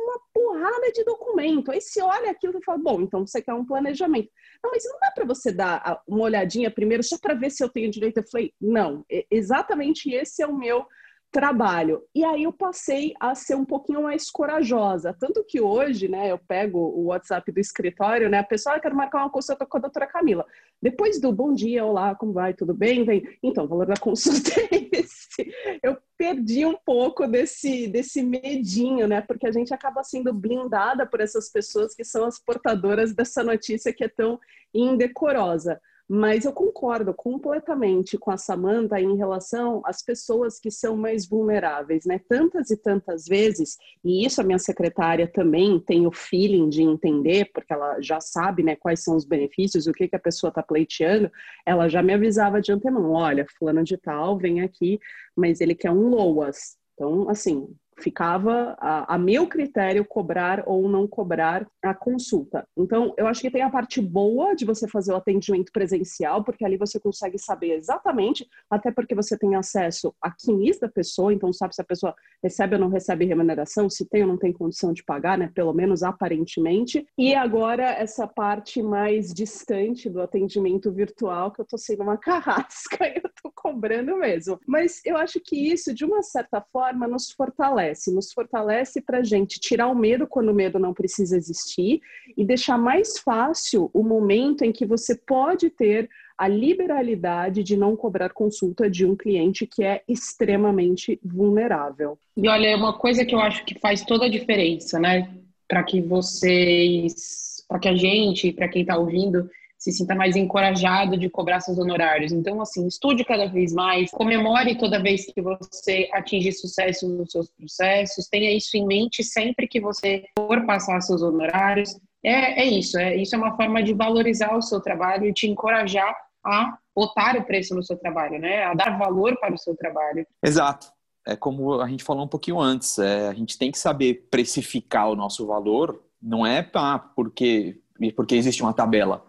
porrada 0.50 0.92
de 0.92 1.04
documento. 1.04 1.72
Aí 1.72 1.80
você 1.80 2.02
olha 2.02 2.32
aquilo 2.32 2.58
e 2.58 2.64
fala, 2.64 2.80
bom, 2.80 3.02
então 3.02 3.26
você 3.26 3.40
quer 3.40 3.54
um 3.54 3.66
planejamento. 3.66 4.32
Não, 4.64 4.72
mas 4.72 4.84
não 4.84 5.00
dá 5.00 5.12
para 5.12 5.26
você 5.26 5.52
dar 5.52 6.02
uma 6.08 6.24
olhadinha 6.24 6.72
primeiro 6.72 7.04
só 7.04 7.20
para 7.20 7.36
ver 7.36 7.52
se 7.52 7.64
eu 7.64 7.70
tenho 7.70 7.92
direito? 7.92 8.18
Eu 8.18 8.28
falei, 8.28 8.52
não, 8.60 9.06
exatamente 9.30 10.12
esse 10.12 10.42
é 10.42 10.48
o 10.48 10.58
meu 10.58 10.88
trabalho. 11.32 12.04
E 12.14 12.24
aí 12.24 12.44
eu 12.44 12.52
passei 12.52 13.14
a 13.20 13.36
ser 13.36 13.56
um 13.56 13.66
pouquinho 13.66 14.04
mais 14.04 14.32
corajosa. 14.32 15.16
Tanto 15.18 15.44
que 15.44 15.62
hoje, 15.62 16.08
né, 16.08 16.32
eu 16.32 16.40
pego 16.40 16.80
o 16.80 17.06
WhatsApp 17.06 17.52
do 17.52 17.60
escritório, 17.60 18.30
né, 18.30 18.40
a 18.40 18.44
pessoa, 18.44 18.76
ah, 18.76 18.80
quero 18.80 18.96
marcar 18.96 19.20
uma 19.20 19.30
consulta 19.30 19.66
com 19.66 19.78
a 19.78 19.82
doutora 19.82 20.08
Camila. 20.08 20.46
Depois 20.82 21.20
do 21.20 21.32
bom 21.32 21.54
dia, 21.54 21.86
olá, 21.86 22.16
como 22.16 22.34
vai, 22.34 22.54
tudo 22.54 22.74
bem? 22.74 23.04
Vem. 23.04 23.24
Então, 23.44 23.66
o 23.66 23.68
valor 23.68 23.86
da 23.86 23.98
consulta 23.98 24.50
é 24.60 24.90
esse. 24.92 25.54
Eu 25.84 25.98
perdi 26.18 26.66
um 26.66 26.76
pouco 26.76 27.28
desse, 27.28 27.88
desse 27.88 28.24
medinho, 28.24 29.08
né, 29.08 29.22
porque 29.22 29.48
a 29.48 29.52
gente 29.52 29.74
acaba 29.74 30.04
sendo 30.04 30.34
blindada 30.34 31.06
por 31.06 31.22
essas 31.22 31.50
pessoas 31.50 31.94
que 31.94 32.04
são 32.04 32.26
as 32.26 32.40
portadoras 32.40 33.14
dessa 33.14 33.44
notícia 33.44 33.94
que 33.94 34.04
é 34.04 34.10
tão 34.10 34.40
indecorosa. 34.74 35.80
Mas 36.12 36.44
eu 36.44 36.52
concordo 36.52 37.14
completamente 37.14 38.18
com 38.18 38.32
a 38.32 38.38
Samantha 38.38 39.00
em 39.00 39.16
relação 39.16 39.84
às 39.86 40.02
pessoas 40.02 40.60
que 40.60 40.72
são 40.72 40.98
mais 40.98 41.30
vulneráveis, 41.30 42.04
né? 42.04 42.20
Tantas 42.28 42.72
e 42.72 42.78
tantas 42.78 43.26
vezes, 43.26 43.78
e 44.04 44.26
isso 44.26 44.42
a 44.42 44.44
minha 44.44 44.58
secretária 44.58 45.28
também 45.28 45.80
tem 45.80 46.08
o 46.08 46.12
feeling 46.12 46.68
de 46.68 46.82
entender, 46.82 47.52
porque 47.54 47.72
ela 47.72 48.02
já 48.02 48.20
sabe, 48.20 48.64
né, 48.64 48.76
quais 48.76 49.04
são 49.04 49.16
os 49.16 49.24
benefícios, 49.24 49.86
o 49.86 49.94
que, 49.94 50.08
que 50.08 50.16
a 50.16 50.20
pessoa 50.20 50.50
está 50.50 50.64
pleiteando, 50.64 51.32
ela 51.64 51.88
já 51.88 52.02
me 52.02 52.14
avisava 52.14 52.60
de 52.60 52.72
antemão, 52.72 53.12
olha, 53.12 53.46
fulano 53.60 53.84
de 53.84 53.96
tal 53.96 54.36
vem 54.36 54.62
aqui, 54.62 55.00
mas 55.36 55.62
ele 55.62 55.76
quer 55.76 55.92
um 55.92 56.10
LOAS. 56.10 56.76
Então, 56.96 57.30
assim, 57.30 57.68
ficava 58.02 58.76
a, 58.80 59.16
a, 59.16 59.18
meu 59.18 59.48
critério 59.48 60.06
cobrar 60.06 60.64
ou 60.66 60.88
não 60.88 61.08
cobrar 61.08 61.68
a 61.84 61.94
consulta. 61.94 62.68
Então, 62.78 63.14
eu 63.18 63.28
acho 63.28 63.42
que 63.42 63.52
tem 63.52 63.62
a 63.62 63.70
parte 63.70 64.02
boa 64.02 64.56
de 64.56 64.66
você 64.66 64.88
fazer 64.88 65.12
o 65.12 65.18
atendimento 65.18 65.72
presencial, 65.72 66.44
porque 66.44 66.66
ali 66.66 66.78
você 66.78 67.00
consegue 67.00 67.38
saber 67.38 67.76
exatamente, 67.76 68.48
até 68.70 68.92
porque 68.92 69.14
você 69.14 69.38
tem 69.38 69.56
acesso 69.56 70.14
a 70.22 70.32
quinis 70.32 70.80
da 70.80 70.88
pessoa, 70.88 71.34
então 71.34 71.52
sabe 71.52 71.76
se 71.76 71.82
a 71.82 71.86
pessoa 71.86 72.16
recebe 72.44 72.76
ou 72.76 72.82
não 72.82 72.90
recebe 72.90 73.26
remuneração, 73.26 73.90
se 73.90 74.08
tem 74.08 74.22
ou 74.22 74.28
não 74.28 74.38
tem 74.38 74.54
condição 74.54 74.94
de 74.94 75.04
pagar, 75.04 75.38
né? 75.38 75.52
Pelo 75.54 75.74
menos 75.74 76.04
aparentemente. 76.04 77.06
E 77.18 77.36
agora 77.36 77.84
essa 77.84 78.28
parte 78.28 78.82
mais 78.82 79.34
distante 79.34 80.10
do 80.10 80.22
atendimento 80.22 80.92
virtual, 80.92 81.52
que 81.52 81.62
eu 81.62 81.66
tô 81.66 81.78
sendo 81.78 82.04
uma 82.04 82.18
carrasca 82.20 83.10
eu 83.16 83.30
tô 83.42 83.52
cobrando 83.70 84.18
mesmo. 84.18 84.60
Mas 84.66 85.02
eu 85.06 85.16
acho 85.16 85.40
que 85.40 85.56
isso, 85.56 85.94
de 85.94 86.04
uma 86.04 86.24
certa 86.24 86.62
forma, 86.62 87.08
nos 87.08 87.32
fortalece 87.32 88.14
nos 88.14 88.32
fortalece 88.32 89.02
para 89.02 89.20
a 89.20 89.24
gente 89.24 89.60
tirar 89.60 89.88
o 89.88 89.96
medo 89.96 90.28
quando 90.28 90.50
o 90.50 90.54
medo 90.54 90.80
não 90.80 90.94
precisa 90.94 91.38
existir 91.38 92.02
e 92.36 92.44
deixar 92.44 92.78
mais 92.78 93.20
fácil 93.20 93.90
o 93.94 94.04
momento 94.04 94.64
em 94.64 94.72
que 94.72 94.86
você 94.86 95.16
pode 95.16 95.70
ter 95.70 96.10
a 96.38 96.48
liberalidade 96.48 97.64
de 97.64 97.76
não 97.76 97.96
cobrar 97.96 98.30
consulta 98.30 98.90
de 98.90 99.06
um 99.06 99.16
cliente 99.16 99.68
que 99.68 99.84
é 99.84 100.02
extremamente 100.08 101.20
vulnerável. 101.24 102.18
E 102.38 102.48
olha, 102.48 102.68
é 102.68 102.76
uma 102.76 102.98
coisa 102.98 103.26
que 103.26 103.36
eu 103.36 103.40
acho 103.40 103.66
que 103.66 103.78
faz 103.78 104.04
toda 104.06 104.26
a 104.26 104.30
diferença, 104.30 105.00
né? 105.00 105.30
Para 105.68 105.84
que 105.84 106.02
vocês, 106.02 107.64
para 107.68 107.80
que 107.80 107.90
a 107.90 107.96
gente, 107.96 108.54
para 108.54 108.70
quem 108.70 108.82
está 108.82 108.98
ouvindo, 108.98 109.50
se 109.80 109.94
sinta 109.94 110.14
mais 110.14 110.36
encorajado 110.36 111.18
de 111.18 111.30
cobrar 111.30 111.62
seus 111.62 111.78
honorários. 111.80 112.34
Então, 112.34 112.62
assim, 112.62 112.86
estude 112.86 113.24
cada 113.24 113.48
vez 113.48 113.74
mais, 113.74 114.12
comemore 114.12 114.78
toda 114.78 115.02
vez 115.02 115.26
que 115.26 115.42
você 115.42 116.10
atingir 116.12 116.52
sucesso 116.52 117.08
nos 117.08 117.32
seus 117.32 117.50
processos, 117.50 118.28
tenha 118.28 118.52
isso 118.52 118.76
em 118.76 118.86
mente 118.86 119.24
sempre 119.24 119.70
que 119.70 119.80
você 119.80 120.26
for 120.38 120.66
passar 120.66 121.00
seus 121.00 121.22
honorários. 121.22 121.98
É, 122.22 122.64
é 122.64 122.66
isso, 122.66 123.00
é, 123.00 123.16
isso 123.16 123.34
é 123.34 123.38
uma 123.38 123.56
forma 123.56 123.82
de 123.82 123.94
valorizar 123.94 124.54
o 124.54 124.62
seu 124.62 124.82
trabalho 124.82 125.26
e 125.26 125.34
te 125.34 125.48
encorajar 125.48 126.14
a 126.46 126.78
botar 126.94 127.38
o 127.38 127.46
preço 127.46 127.74
no 127.74 127.82
seu 127.82 127.98
trabalho, 127.98 128.38
né? 128.38 128.66
A 128.66 128.74
dar 128.74 128.98
valor 128.98 129.40
para 129.40 129.54
o 129.54 129.58
seu 129.58 129.76
trabalho. 129.78 130.28
Exato. 130.44 130.88
é 131.26 131.38
como 131.38 131.80
a 131.80 131.88
gente 131.88 132.04
falou 132.04 132.26
um 132.26 132.28
pouquinho 132.28 132.60
antes, 132.60 133.00
é, 133.00 133.30
a 133.30 133.34
gente 133.34 133.58
tem 133.58 133.72
que 133.72 133.80
saber 133.80 134.28
precificar 134.30 135.10
o 135.10 135.16
nosso 135.16 135.48
valor, 135.48 136.04
não 136.22 136.46
é 136.46 136.70
ah, 136.74 137.00
porque, 137.16 137.80
porque 138.14 138.36
existe 138.36 138.62
uma 138.62 138.74
tabela. 138.74 139.29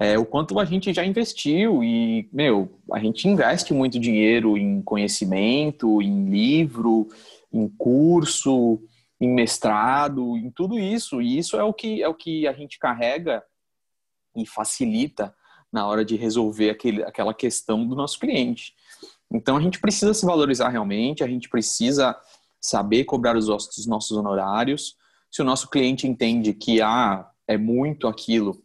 É 0.00 0.16
o 0.16 0.24
quanto 0.24 0.58
a 0.60 0.64
gente 0.64 0.92
já 0.92 1.04
investiu 1.04 1.82
e, 1.82 2.28
meu, 2.32 2.80
a 2.92 3.00
gente 3.00 3.26
investe 3.26 3.74
muito 3.74 3.98
dinheiro 3.98 4.56
em 4.56 4.80
conhecimento, 4.80 6.00
em 6.00 6.30
livro, 6.30 7.08
em 7.52 7.68
curso, 7.68 8.80
em 9.20 9.28
mestrado, 9.28 10.36
em 10.36 10.50
tudo 10.50 10.78
isso. 10.78 11.20
E 11.20 11.36
isso 11.36 11.56
é 11.56 11.64
o 11.64 11.74
que, 11.74 12.00
é 12.00 12.08
o 12.08 12.14
que 12.14 12.46
a 12.46 12.52
gente 12.52 12.78
carrega 12.78 13.42
e 14.36 14.46
facilita 14.46 15.34
na 15.72 15.86
hora 15.86 16.04
de 16.04 16.14
resolver 16.16 16.70
aquele, 16.70 17.02
aquela 17.02 17.34
questão 17.34 17.84
do 17.84 17.96
nosso 17.96 18.20
cliente. 18.20 18.74
Então 19.30 19.56
a 19.56 19.60
gente 19.60 19.80
precisa 19.80 20.14
se 20.14 20.24
valorizar 20.24 20.68
realmente, 20.68 21.24
a 21.24 21.28
gente 21.28 21.48
precisa 21.48 22.16
saber 22.60 23.04
cobrar 23.04 23.36
os 23.36 23.48
nossos 23.86 24.16
honorários. 24.16 24.96
Se 25.30 25.42
o 25.42 25.44
nosso 25.44 25.68
cliente 25.68 26.06
entende 26.06 26.54
que 26.54 26.80
ah, 26.80 27.28
é 27.46 27.58
muito 27.58 28.06
aquilo, 28.06 28.62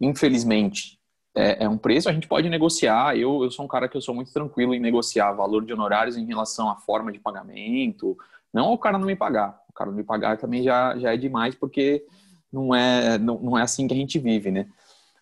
infelizmente 0.00 0.98
é, 1.36 1.64
é, 1.64 1.68
um 1.68 1.76
preço, 1.76 2.08
a 2.08 2.12
gente 2.12 2.28
pode 2.28 2.48
negociar. 2.48 3.16
Eu, 3.16 3.42
eu 3.42 3.50
sou 3.50 3.64
um 3.64 3.68
cara 3.68 3.88
que 3.88 3.96
eu 3.96 4.00
sou 4.00 4.14
muito 4.14 4.32
tranquilo 4.32 4.72
em 4.72 4.80
negociar 4.80 5.32
valor 5.32 5.64
de 5.64 5.72
honorários 5.72 6.16
em 6.16 6.24
relação 6.24 6.70
à 6.70 6.76
forma 6.76 7.10
de 7.10 7.18
pagamento. 7.18 8.16
Não 8.52 8.72
o 8.72 8.78
cara 8.78 8.98
não 8.98 9.06
me 9.06 9.16
pagar. 9.16 9.60
O 9.68 9.72
cara 9.72 9.90
não 9.90 9.96
me 9.96 10.04
pagar 10.04 10.38
também 10.38 10.62
já, 10.62 10.96
já 10.96 11.12
é 11.12 11.16
demais, 11.16 11.56
porque 11.56 12.06
não 12.52 12.72
é, 12.72 13.18
não, 13.18 13.40
não 13.40 13.58
é 13.58 13.62
assim 13.62 13.88
que 13.88 13.94
a 13.94 13.96
gente 13.96 14.18
vive, 14.18 14.52
né? 14.52 14.68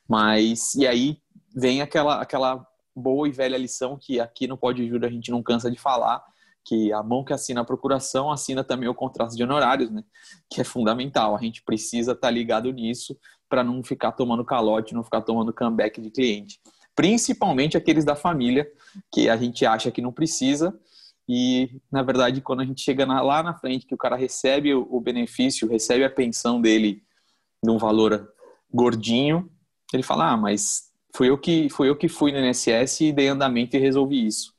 Mas, 0.07 0.75
e 0.75 0.87
aí 0.87 1.17
vem 1.55 1.81
aquela, 1.81 2.21
aquela 2.21 2.67
boa 2.95 3.27
e 3.27 3.33
velha 3.33 3.57
lição 3.57 3.97
que 3.99 4.21
aqui 4.21 4.47
no 4.47 4.59
Pode 4.59 4.87
Júri 4.87 5.07
a 5.07 5.11
gente 5.11 5.31
não 5.31 5.43
cansa 5.43 5.71
de 5.71 5.79
falar, 5.79 6.23
que 6.63 6.93
a 6.93 7.03
mão 7.03 7.25
que 7.25 7.33
assina 7.33 7.63
a 7.63 7.65
procuração 7.65 8.31
assina 8.31 8.63
também 8.63 8.89
o 8.89 8.95
contrato 8.95 9.35
de 9.35 9.43
honorários, 9.43 9.91
né? 9.91 10.05
Que 10.51 10.61
é 10.61 10.65
fundamental. 10.65 11.35
A 11.35 11.41
gente 11.41 11.63
precisa 11.63 12.13
estar 12.13 12.29
tá 12.29 12.31
ligado 12.31 12.71
nisso 12.71 13.17
para 13.53 13.63
não 13.63 13.85
ficar 13.85 14.13
tomando 14.13 14.43
calote, 14.45 14.95
não 14.95 15.05
ficar 15.05 15.21
tomando 15.21 15.53
comeback 15.53 16.01
de 16.01 16.11
cliente. 16.11 16.59
Principalmente 16.97 17.77
aqueles 17.77 18.03
da 18.03 18.17
família, 18.17 18.67
que 19.13 19.29
a 19.29 19.37
gente 19.37 19.67
acha 19.67 19.91
que 19.91 20.01
não 20.01 20.11
precisa, 20.11 20.75
e 21.29 21.83
na 21.91 22.03
verdade, 22.03 22.41
quando 22.41 22.61
a 22.61 22.65
gente 22.65 22.81
chega 22.81 23.05
lá 23.05 23.43
na 23.43 23.53
frente, 23.53 23.85
que 23.85 23.95
o 23.95 23.99
cara 23.99 24.17
recebe 24.17 24.73
o 24.75 25.01
benefício, 25.01 25.69
recebe 25.69 26.03
a 26.03 26.11
pensão 26.11 26.61
dele 26.63 27.03
num 27.63 27.77
valor 27.77 28.33
gordinho, 28.73 29.51
ele 29.93 30.03
fala: 30.03 30.33
Ah, 30.33 30.37
mas 30.39 30.91
Fui 31.15 31.29
eu 31.29 31.37
que, 31.37 31.69
fui 31.69 31.89
eu 31.89 31.97
que 31.97 32.09
fui 32.09 32.33
no 32.33 32.39
INSS 32.39 33.03
e 33.03 33.13
dei 33.13 33.29
andamento 33.29 33.77
e 33.77 33.81
resolvi 33.81 34.27
isso. 34.27 34.55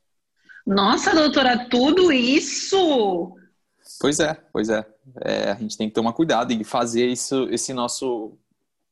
Nossa, 0.64 1.12
doutora, 1.12 1.68
tudo 1.68 2.12
isso? 2.12 3.34
Pois 4.00 4.20
é, 4.20 4.34
pois 4.52 4.68
é. 4.68 4.86
é. 5.22 5.50
A 5.50 5.54
gente 5.56 5.76
tem 5.76 5.88
que 5.88 5.94
tomar 5.94 6.12
cuidado 6.12 6.52
e 6.52 6.62
fazer 6.62 7.08
isso, 7.08 7.48
esse 7.50 7.74
nosso, 7.74 8.38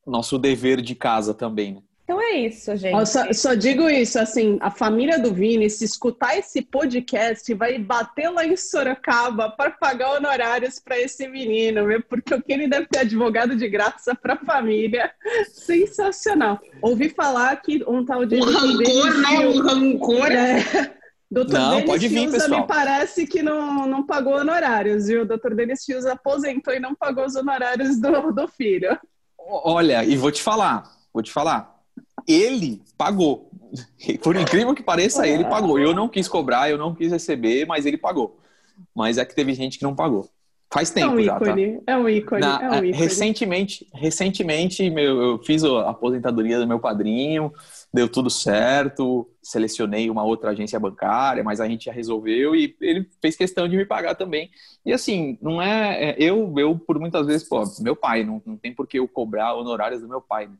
nosso 0.05 0.37
dever 0.37 0.81
de 0.81 0.95
casa 0.95 1.33
também, 1.33 1.73
né? 1.73 1.81
Então 2.03 2.21
é 2.21 2.33
isso, 2.33 2.75
gente. 2.75 3.07
só, 3.07 3.31
só, 3.31 3.53
digo 3.53 3.89
isso, 3.89 4.19
assim, 4.19 4.57
a 4.59 4.69
família 4.69 5.17
do 5.17 5.33
Vini, 5.33 5.69
se 5.69 5.85
escutar 5.85 6.37
esse 6.37 6.61
podcast, 6.61 7.53
vai 7.53 7.79
bater 7.79 8.29
lá 8.29 8.45
em 8.45 8.57
Sorocaba 8.57 9.49
para 9.49 9.71
pagar 9.71 10.17
honorários 10.17 10.79
para 10.79 10.99
esse 10.99 11.25
menino, 11.29 11.87
viu? 11.87 12.03
porque 12.03 12.33
o 12.33 12.41
que 12.41 12.51
ele 12.51 12.67
deve 12.67 12.87
ter 12.87 12.99
advogado 12.99 13.55
de 13.55 13.69
graça 13.69 14.13
para 14.13 14.33
a 14.33 14.45
família, 14.45 15.09
sensacional. 15.47 16.59
Ouvi 16.81 17.07
falar 17.07 17.55
que 17.61 17.81
um 17.87 18.03
tal 18.03 18.25
de... 18.25 18.35
Um 18.35 18.51
rancor, 18.51 19.17
né? 19.21 19.47
Um 19.47 19.61
rancor. 19.61 20.31
É, 20.31 20.93
Doutor 21.31 21.53
não, 21.53 21.69
Denis 21.71 21.85
pode 21.85 22.07
vir, 22.09 22.29
pessoal. 22.29 22.61
me 22.61 22.67
parece 22.67 23.25
que 23.25 23.41
não, 23.41 23.87
não 23.87 24.05
pagou 24.05 24.35
honorários, 24.35 25.07
viu? 25.07 25.23
O 25.23 25.25
doutor 25.25 25.55
Denis 25.55 25.83
Fiuza 25.83 26.11
aposentou 26.11 26.71
e 26.75 26.79
não 26.79 26.93
pagou 26.93 27.25
os 27.25 27.35
honorários 27.35 27.99
do, 27.99 28.31
do 28.31 28.47
filho. 28.47 28.95
Olha, 29.47 30.03
e 30.03 30.15
vou 30.15 30.31
te 30.31 30.41
falar, 30.41 30.91
vou 31.13 31.21
te 31.21 31.31
falar 31.31 31.73
ele 32.27 32.81
pagou. 32.97 33.49
Por 34.21 34.35
incrível 34.35 34.73
que 34.75 34.83
pareça, 34.83 35.27
ele 35.27 35.45
pagou. 35.45 35.79
Eu 35.79 35.93
não 35.93 36.07
quis 36.07 36.27
cobrar, 36.27 36.69
eu 36.69 36.77
não 36.77 36.93
quis 36.93 37.11
receber, 37.11 37.65
mas 37.65 37.85
ele 37.85 37.97
pagou. 37.97 38.39
Mas 38.95 39.17
é 39.17 39.25
que 39.25 39.35
teve 39.35 39.53
gente 39.53 39.77
que 39.77 39.83
não 39.83 39.95
pagou. 39.95 40.29
Faz 40.71 40.89
tempo 40.89 41.17
é 41.17 41.21
um 41.21 41.23
já, 41.23 41.39
tá? 41.39 41.55
É 41.85 41.95
um 41.95 42.09
ícone, 42.09 42.41
Na, 42.41 42.63
é 42.63 42.69
um 42.69 42.85
ícone. 42.85 42.91
Recentemente, 42.91 43.87
recentemente 43.93 44.89
meu, 44.89 45.21
eu 45.21 45.39
fiz 45.43 45.63
a 45.63 45.91
aposentadoria 45.91 46.59
do 46.59 46.67
meu 46.67 46.79
padrinho, 46.79 47.53
deu 47.93 48.09
tudo 48.09 48.29
certo, 48.29 49.29
selecionei 49.41 50.09
uma 50.09 50.23
outra 50.23 50.51
agência 50.51 50.79
bancária, 50.79 51.43
mas 51.43 51.61
a 51.61 51.67
gente 51.67 51.85
já 51.85 51.91
resolveu 51.91 52.55
e 52.55 52.75
ele 52.81 53.07
fez 53.21 53.35
questão 53.35 53.67
de 53.67 53.77
me 53.77 53.85
pagar 53.85 54.15
também. 54.15 54.49
E 54.85 54.91
assim, 54.91 55.37
não 55.41 55.61
é. 55.61 56.11
é 56.11 56.15
eu, 56.17 56.53
eu 56.57 56.77
por 56.77 56.99
muitas 56.99 57.27
vezes, 57.27 57.47
pô, 57.47 57.63
meu 57.81 57.95
pai, 57.95 58.23
não, 58.23 58.41
não 58.45 58.57
tem 58.57 58.73
por 58.73 58.87
que 58.87 58.97
eu 58.97 59.07
cobrar 59.07 59.53
honorários 59.53 60.01
do 60.01 60.09
meu 60.09 60.21
pai. 60.21 60.47
Né? 60.47 60.55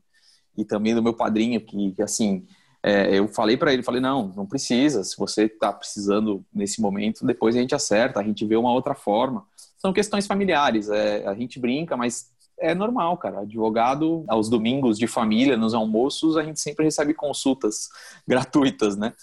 e 0.58 0.63
também 0.63 0.93
do 0.93 1.04
meu 1.04 1.13
padrinho, 1.13 1.60
que, 1.62 1.91
que 1.91 2.02
assim, 2.02 2.46
é, 2.82 3.17
eu 3.17 3.28
falei 3.28 3.58
para 3.58 3.74
ele, 3.74 3.84
falei, 3.84 4.02
não, 4.02 4.28
não 4.36 4.46
precisa, 4.46 5.04
se 5.04 5.17
você 5.17 5.46
está 5.46 5.72
precisando 5.72 6.46
nesse 6.54 6.82
momento, 6.82 7.26
depois 7.26 7.56
a 7.56 7.60
gente 7.60 7.76
acerta, 7.76 8.19
a 8.19 8.24
gente 8.24 8.46
vê 8.46 8.56
uma 8.56 8.72
outra 8.72 8.93
forma. 8.93 9.46
São 9.78 9.91
questões 9.91 10.28
familiares, 10.28 10.89
é, 10.89 11.26
a 11.28 11.34
gente 11.34 11.60
brinca, 11.60 11.98
mas 11.98 12.32
é 12.60 12.74
normal, 12.74 13.18
cara. 13.18 13.42
Advogado, 13.42 14.24
aos 14.28 14.50
domingos 14.50 14.98
de 14.98 15.08
família, 15.08 15.58
nos 15.58 15.74
almoços, 15.74 16.38
a 16.38 16.44
gente 16.44 16.60
sempre 16.60 16.86
recebe 16.86 17.13
consultas 17.13 17.89
gratuitas, 18.28 18.96
né? 18.96 19.13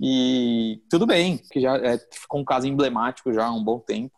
E 0.00 0.82
tudo 0.90 1.06
bem, 1.06 1.38
que 1.50 1.60
já 1.60 1.76
é, 1.76 1.98
ficou 2.10 2.40
um 2.40 2.44
caso 2.44 2.66
emblemático 2.66 3.32
já 3.32 3.46
há 3.46 3.52
um 3.52 3.62
bom 3.62 3.78
tempo. 3.78 4.12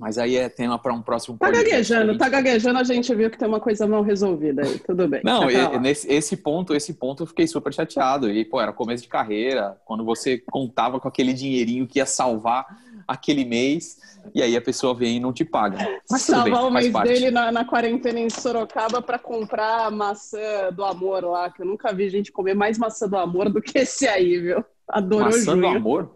Mas 0.00 0.16
aí 0.16 0.34
é 0.34 0.48
tema 0.48 0.78
para 0.78 0.94
um 0.94 1.02
próximo 1.02 1.36
Tá 1.36 1.50
gaguejando, 1.50 2.16
tá 2.16 2.26
gaguejando, 2.26 2.78
a 2.78 2.84
gente 2.84 3.14
viu 3.14 3.30
que 3.30 3.36
tem 3.36 3.46
uma 3.46 3.60
coisa 3.60 3.86
mal 3.86 4.02
resolvida 4.02 4.62
aí, 4.62 4.78
tudo 4.78 5.06
bem. 5.06 5.20
Não, 5.22 5.46
nesse, 5.78 6.10
esse 6.10 6.38
ponto, 6.38 6.74
esse 6.74 6.94
ponto 6.94 7.22
eu 7.22 7.26
fiquei 7.26 7.46
super 7.46 7.70
chateado. 7.70 8.30
E, 8.30 8.42
pô, 8.42 8.62
era 8.62 8.72
começo 8.72 9.02
de 9.02 9.10
carreira, 9.10 9.78
quando 9.84 10.02
você 10.02 10.38
contava 10.38 10.98
com 10.98 11.06
aquele 11.06 11.34
dinheirinho 11.34 11.86
que 11.86 11.98
ia 11.98 12.06
salvar 12.06 12.66
aquele 13.10 13.44
mês, 13.44 13.98
e 14.34 14.40
aí 14.40 14.56
a 14.56 14.60
pessoa 14.60 14.94
vem 14.94 15.16
e 15.16 15.20
não 15.20 15.32
te 15.32 15.44
paga. 15.44 15.78
Mas 16.08 16.22
Salvar 16.22 16.60
bem, 16.60 16.68
o 16.68 16.70
mês 16.70 16.92
parte. 16.92 17.08
dele 17.08 17.30
na, 17.30 17.50
na, 17.50 17.64
quarentena 17.64 18.20
em 18.20 18.30
Sorocaba 18.30 19.02
para 19.02 19.18
comprar 19.18 19.90
maçã 19.90 20.70
do 20.72 20.84
amor 20.84 21.24
lá, 21.24 21.50
que 21.50 21.62
eu 21.62 21.66
nunca 21.66 21.92
vi 21.92 22.08
gente 22.08 22.30
comer 22.30 22.54
mais 22.54 22.78
maçã 22.78 23.08
do 23.08 23.16
amor 23.16 23.50
do 23.50 23.60
que 23.60 23.80
esse 23.80 24.06
aí, 24.06 24.38
viu? 24.38 24.64
Adorou 24.88 25.26
maçã 25.26 25.58
do 25.58 25.66
amor? 25.66 26.14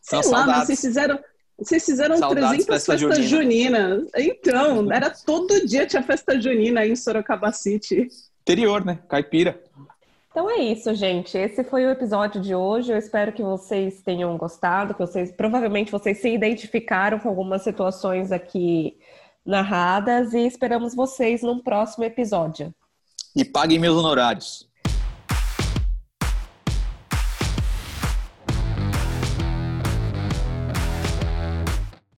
Sei 0.00 0.22
São 0.22 0.32
lá, 0.32 0.38
saudades. 0.38 0.58
mas 0.58 0.66
vocês 0.66 0.80
fizeram 0.80 1.18
vocês 1.56 1.84
fizeram 1.84 2.16
Saudades 2.16 2.64
300 2.64 2.66
festa 2.66 2.98
festas 2.98 3.24
juninas. 3.26 4.08
Então, 4.16 4.92
era 4.92 5.08
todo 5.24 5.64
dia 5.66 5.86
tinha 5.86 6.02
festa 6.02 6.40
junina 6.40 6.80
aí 6.80 6.90
em 6.90 6.96
Sorocaba 6.96 7.52
City. 7.52 8.08
Interior, 8.42 8.84
né? 8.84 8.98
Caipira. 9.08 9.62
Então 10.34 10.50
é 10.50 10.56
isso, 10.56 10.92
gente. 10.96 11.38
Esse 11.38 11.62
foi 11.62 11.86
o 11.86 11.90
episódio 11.90 12.40
de 12.40 12.56
hoje. 12.56 12.90
Eu 12.90 12.98
espero 12.98 13.32
que 13.32 13.40
vocês 13.40 14.02
tenham 14.02 14.36
gostado, 14.36 14.92
que 14.92 14.98
vocês 14.98 15.30
provavelmente 15.30 15.92
vocês 15.92 16.18
se 16.18 16.28
identificaram 16.28 17.20
com 17.20 17.28
algumas 17.28 17.62
situações 17.62 18.32
aqui 18.32 18.98
narradas 19.46 20.34
e 20.34 20.40
esperamos 20.40 20.92
vocês 20.92 21.40
num 21.40 21.60
próximo 21.60 22.02
episódio. 22.02 22.74
E 23.36 23.44
paguem 23.44 23.78
meus 23.78 23.96
honorários. 23.96 24.68